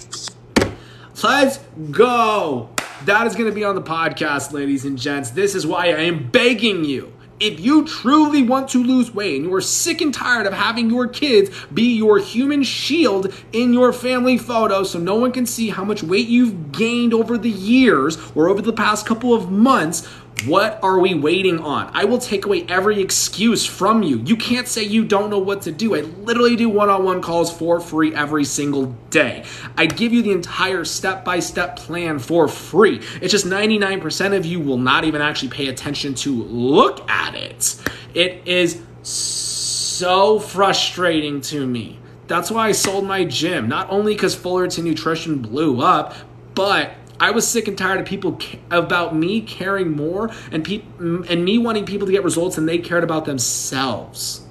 Let's 1.23 1.58
go. 1.91 2.69
That 3.06 3.27
is 3.27 3.36
going 3.36 3.49
to 3.49 3.56
be 3.56 3.63
on 3.63 3.75
the 3.75 3.82
podcast, 3.82 4.53
ladies 4.53 4.86
and 4.86 4.97
gents. 4.97 5.32
This 5.32 5.53
is 5.53 5.67
why 5.67 5.88
I 5.88 6.01
am 6.03 6.30
begging 6.30 6.86
you 6.86 7.13
if 7.39 7.60
you 7.60 7.86
truly 7.86 8.41
want 8.41 8.69
to 8.69 8.84
lose 8.84 9.13
weight 9.13 9.36
and 9.36 9.45
you 9.45 9.54
are 9.54 9.62
sick 9.62 10.02
and 10.02 10.13
tired 10.13 10.47
of 10.47 10.54
having 10.54 10.89
your 10.89 11.08
kids 11.08 11.50
be 11.73 11.95
your 11.95 12.17
human 12.17 12.63
shield 12.63 13.34
in 13.54 13.73
your 13.73 13.93
family 13.93 14.38
photo 14.38 14.84
so 14.84 14.97
no 14.97 15.15
one 15.15 15.32
can 15.32 15.45
see 15.45 15.69
how 15.69 15.84
much 15.84 16.02
weight 16.04 16.28
you've 16.28 16.71
gained 16.71 17.13
over 17.13 17.38
the 17.38 17.50
years 17.50 18.17
or 18.36 18.50
over 18.50 18.62
the 18.62 18.73
past 18.73 19.06
couple 19.06 19.34
of 19.34 19.52
months, 19.52 20.08
what 20.45 20.80
are 20.84 21.00
we 21.00 21.13
waiting 21.15 21.60
on? 21.60 21.89
I 21.93 22.06
will 22.06 22.19
take 22.19 22.45
away 22.45 22.65
every 22.69 23.02
excuse 23.02 23.65
from 23.65 24.04
you. 24.04 24.19
You 24.19 24.38
can't 24.38 24.67
say 24.67 24.84
you 24.84 25.04
don't 25.04 25.30
know 25.30 25.39
what 25.39 25.63
to 25.63 25.71
do. 25.71 25.95
I 25.95 26.02
literally 26.02 26.56
do 26.56 26.69
one 26.69 26.89
on 26.89 27.04
one 27.04 27.21
calls 27.21 27.52
for 27.52 27.80
free 27.80 28.13
every 28.13 28.45
single 28.45 28.88
day. 29.10 29.45
I 29.76 29.88
give 29.88 30.13
you 30.13 30.21
the 30.21 30.32
entire 30.32 30.86
step 30.86 31.26
by 31.26 31.39
step 31.39 31.76
plan 31.76 32.19
for 32.19 32.47
free. 32.47 33.02
It's 33.21 33.32
just 33.32 33.45
99% 33.45 34.36
of 34.36 34.45
you 34.45 34.60
will 34.60 34.78
not 34.78 35.06
even 35.06 35.21
actually 35.21 35.50
pay 35.50 35.67
attention 35.67 36.13
to 36.15 36.32
look 36.32 37.10
at 37.10 37.34
it. 37.34 37.76
It 38.13 38.47
is 38.47 38.82
so 39.02 40.39
frustrating 40.39 41.41
to 41.41 41.65
me. 41.65 42.00
That's 42.28 42.52
why 42.52 42.67
I 42.67 42.71
sold 42.73 43.06
my 43.06 43.23
gym. 43.23 43.67
Not 43.67 43.89
only 43.89 44.13
because 44.13 44.36
Fullerton 44.36 44.84
Nutrition 44.84 45.39
blew 45.39 45.82
up, 45.82 46.13
but 46.54 46.93
I 47.19 47.32
was 47.32 47.47
sick 47.47 47.67
and 47.67 47.77
tired 47.77 47.99
of 47.99 48.06
people 48.06 48.39
about 48.69 49.15
me 49.15 49.41
caring 49.41 49.95
more 49.95 50.30
and 50.51 50.63
pe- 50.63 50.84
mm, 50.99 51.27
and 51.30 51.43
me 51.43 51.58
wanting 51.58 51.86
people 51.86 52.06
to 52.06 52.13
get 52.13 52.23
results 52.23 52.56
than 52.56 52.65
they 52.65 52.77
cared 52.77 53.03
about 53.03 53.25
themselves. 53.25 54.41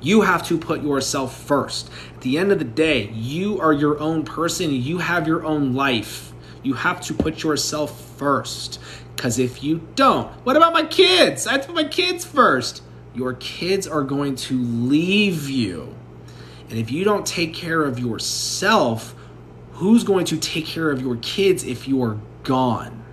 You 0.00 0.22
have 0.22 0.46
to 0.46 0.58
put 0.58 0.82
yourself 0.82 1.38
first. 1.38 1.90
At 2.14 2.20
the 2.20 2.38
end 2.38 2.52
of 2.52 2.58
the 2.58 2.64
day, 2.64 3.10
you 3.10 3.60
are 3.60 3.72
your 3.72 3.98
own 3.98 4.24
person. 4.24 4.70
You 4.70 4.98
have 4.98 5.26
your 5.26 5.44
own 5.44 5.74
life. 5.74 6.32
You 6.62 6.74
have 6.74 7.00
to 7.02 7.14
put 7.14 7.42
yourself 7.42 8.16
first. 8.16 8.80
Because 9.14 9.38
if 9.38 9.62
you 9.62 9.86
don't, 9.94 10.28
what 10.44 10.56
about 10.56 10.72
my 10.72 10.84
kids? 10.84 11.46
I 11.46 11.52
have 11.52 11.62
to 11.62 11.66
put 11.68 11.76
my 11.76 11.84
kids 11.84 12.24
first. 12.24 12.82
Your 13.14 13.34
kids 13.34 13.86
are 13.86 14.02
going 14.02 14.36
to 14.36 14.58
leave 14.58 15.48
you. 15.48 15.94
And 16.68 16.78
if 16.78 16.90
you 16.90 17.04
don't 17.04 17.26
take 17.26 17.54
care 17.54 17.82
of 17.82 17.98
yourself, 17.98 19.14
who's 19.76 20.04
going 20.04 20.24
to 20.26 20.38
take 20.38 20.66
care 20.66 20.90
of 20.90 21.00
your 21.02 21.16
kids 21.16 21.64
if 21.64 21.86
you're 21.86 22.18
gone? 22.42 23.05